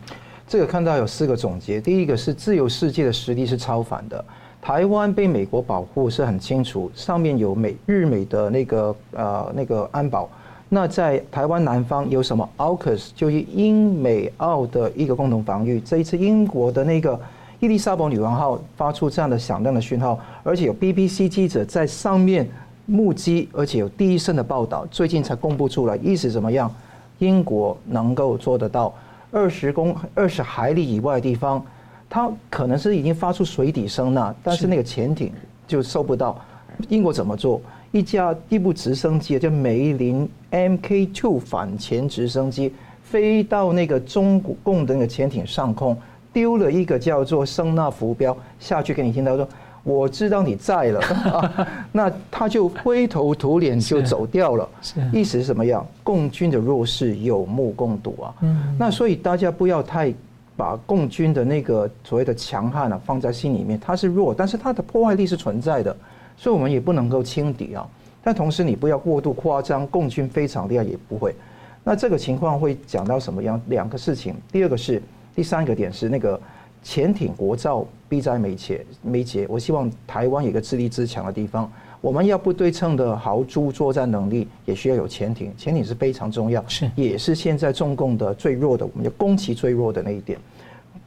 [0.47, 4.25] 这个看到有四个总结，第一个是自由世界的实力是超凡的，
[4.63, 10.31] 台湾被美国保护是很清楚，上面有美日美的那个呃那个安保，
[10.69, 17.21] 那在台湾南方有什么 AUKUS 就是英美澳的一个共同防御，这一次英国的那个
[17.61, 22.49] 伊丽莎白女王号发出这样的响亮的讯号，而且有 BBC 记者在上面
[22.87, 26.73] 目击，而且有第一声的报道，最近才公布出来，意思怎么样？
[27.19, 28.95] 英国能够做得到。
[29.33, 31.61] 二十公二十海里以外的地方，
[32.09, 35.33] 它可能是已经发出水底声呐，但是那个潜艇
[35.67, 36.41] 就收不到。
[36.89, 37.61] 英国怎么做？
[37.91, 45.97] 一架一部直升机叫梅林 Mk2 反潜直升机，飞到那个中共的那个潜艇上空，
[46.33, 49.49] 丢了一个叫做声纳浮标下去给你听到说。
[49.85, 51.01] 我知道你在了，
[51.93, 54.69] 那他就灰头土脸就走掉了。
[54.83, 55.87] 是意思是什么样？
[56.03, 58.35] 共军的弱势有目共睹啊。
[58.43, 60.13] 嗯那所以大家不要太
[60.57, 65.97] 把共军的那个所谓的强悍啊放在心里面，他是弱，但是他的破坏力是存在的，
[66.37, 67.87] 所以我们也不能够轻敌啊。
[68.23, 71.35] 但同时你不要过度夸张，共军非常厉害也不会。
[71.83, 73.59] 那这个情况会讲到什么样？
[73.69, 75.01] 两个事情，第二个是
[75.39, 76.41] 第三个点是那个。
[76.81, 79.45] 潜艇国造必在眉睫，眉睫。
[79.49, 81.71] 我希望台湾有个自立自强的地方。
[82.01, 85.53] 我们要不对称的豪猪作战能力，也需要有潜艇。
[85.59, 90.39] 潜艇是非常重要，是也是现在中共的最弱的，我们就攻其最弱的那一点。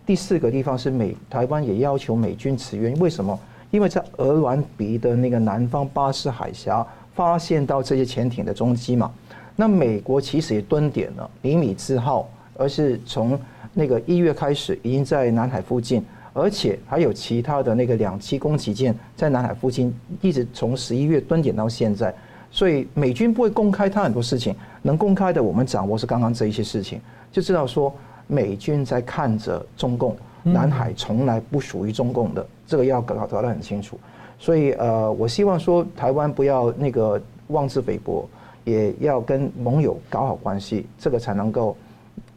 [0.05, 3.39] 第四个地方是美台湾也要求美军驰援，为什么？
[3.71, 9.11] 因为在鹅銮鼻的那个南方巴士海峡发现到这些潜艇的踪迹嘛。
[9.55, 13.39] 那美国其实也蹲点了，尼米兹号，而是从。
[13.73, 16.03] 那个一月开始已经在南海附近，
[16.33, 22.13] 而且还有其他的那个两栖攻击舰在南海附近，一直从十一月蹲点到现在。
[22.51, 26.99] 所以美军不会公开他很多事情，能公开的我们掌握是刚刚这一些事情，
[27.31, 27.93] 就知道说
[28.27, 33.97] 美军在看着中共，南海从来不属于中共的，这个要搞搞得很清楚。
[34.37, 38.27] 所以呃，我希望说台湾不要那个妄自菲薄，
[38.65, 41.77] 也要跟盟友搞好关系，这个才能够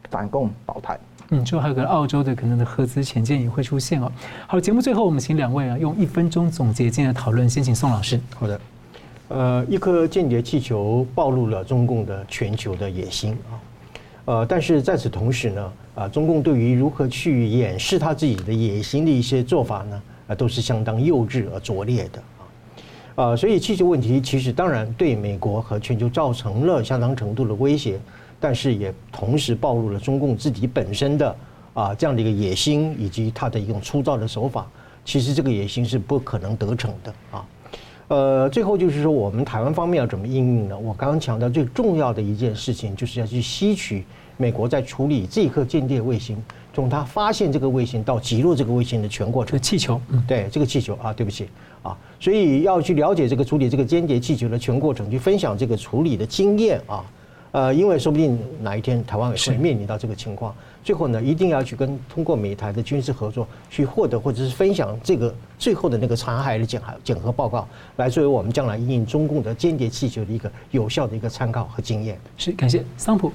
[0.09, 0.97] 反共保台。
[1.29, 4.11] 嗯，之后还有个澳洲的可能的合资潜舰也会出现哦。
[4.45, 8.19] 好，节目最后我们请两位啊用一分钟总结今天的讨论，先请宋老师。
[8.35, 8.61] 好的，
[9.29, 13.57] 呃，一颗间谍气球暴露了中共的全球的野心啊，
[14.25, 22.21] 呃，但是在此同时呢，啊，中共对于如何去掩饰他自己的野心的一些做法呢，啊，都是相当幼稚而拙劣的
[23.15, 27.99] 啊，啊，所以气球问题其实当然对美国和全球造成了相当程度的威胁。
[28.39, 31.35] 但是也同时暴露了中共自己本身的
[31.73, 34.67] 啊这样的一个野心，以及他的一种粗糙的手法。
[35.03, 37.45] 其实这个野心是不可能得逞的啊。
[38.07, 40.77] 呃，最后就是说，我们台湾方面要怎么应用呢？
[40.77, 44.03] 我刚刚强调最重要的一件事情，就是要去吸取
[44.37, 46.37] 美国在处理这颗间谍卫星，
[46.71, 49.51] 从它发现这个卫星到击落这个卫星的全过程。
[49.51, 51.49] 这个气球，嗯，对，这个气球啊，对不起
[51.81, 57.03] 啊，所以要去了解这个处理这个间谍气球的全过程，去分享这个处理的经验啊。
[57.55, 60.53] 呃，因为说不定哪一天台湾也会面临到这个情况，
[60.83, 72.19] 最后呢，一定要去跟通过美台的军事合作，去获得或者是分享这个最后的那个残骸的检核检核报告，来作为我们将来因应中共的间谍气球的一个有效的一个参考和经验。
[72.35, 73.31] 是，感谢桑普。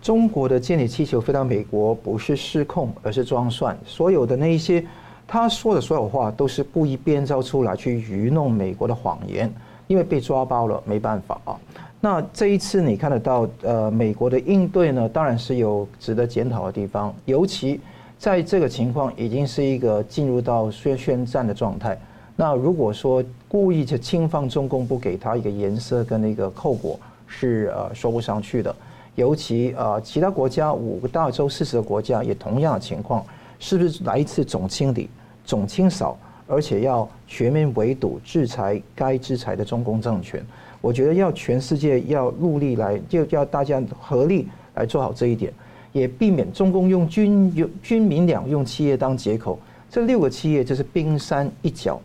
[0.00, 3.78] 中国的间谍气球飞到美国不是失控，而是装蒜。
[3.84, 4.82] 所有的那一些
[5.28, 9.52] 他说的所有话都是故意编造出来去愚弄美国的谎言，
[9.86, 11.60] 因为被抓包了，没办法啊。
[12.02, 17.78] 那这一次你看得到，呃，美国的应对呢，当然是有值得检讨的地方，尤其
[18.18, 21.98] 在这个情况已经是一个进入到宣宣战的状态。
[22.36, 28.74] 那如果说故意去轻放中共，不给他一个颜色跟那个后果，是呃说不上去的。
[29.14, 33.22] 尤其呃，其他国家五个大洲四十个国家也同样的情况，
[33.58, 35.10] 是不是来一次总清理、
[35.44, 40.42] 总清扫，而且要全面围堵、制裁该制裁的中共政权？
[40.80, 45.52] 我觉得要全世界要努力来，就要大家合力来做好这一点，
[45.92, 49.58] 也避免中共用军用军民两用企业当借口。
[49.90, 52.00] 这六个企业就是冰山一角，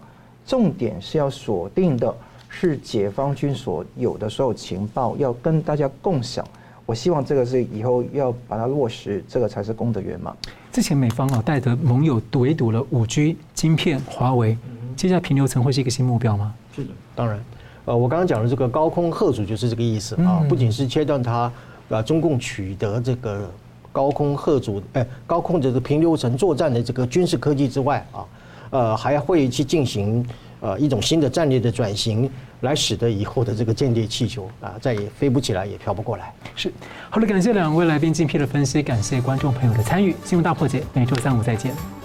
[0.45, 2.13] 重点是要锁定的
[2.49, 6.45] 是解放军所有的所有情报，要跟大家共享。
[6.85, 10.35] 我希望这个是以后要把它落实，这个才是功德圆满。
[10.71, 14.57] 之前美方啊带着盟友围堵了五 G 晶片，华为，
[14.95, 16.53] 接下来平流层会是一个新目标吗？
[16.75, 17.39] 是的，当然。
[17.85, 21.51] 呃，我刚刚讲的这个高空贺阻就是这个意思啊，嗯、不仅是切断它
[21.89, 23.49] 啊中共取得这个
[23.91, 28.25] 高空贺阻，哎，高空这个平流层作战的这个军事科技之外啊，
[28.71, 30.25] 呃，还会去进行
[30.61, 32.29] 呃一种新的战略的转型，
[32.61, 36.33] 来使得以后的这个间谍气球啊再也飞不起来，也飘不过来。
[36.55, 36.71] 是，
[37.09, 40.15] 好的，感谢两位来宾精辟的分析，感谢观众朋友的参与。
[40.23, 42.04] 新闻大破解，每周三五再见。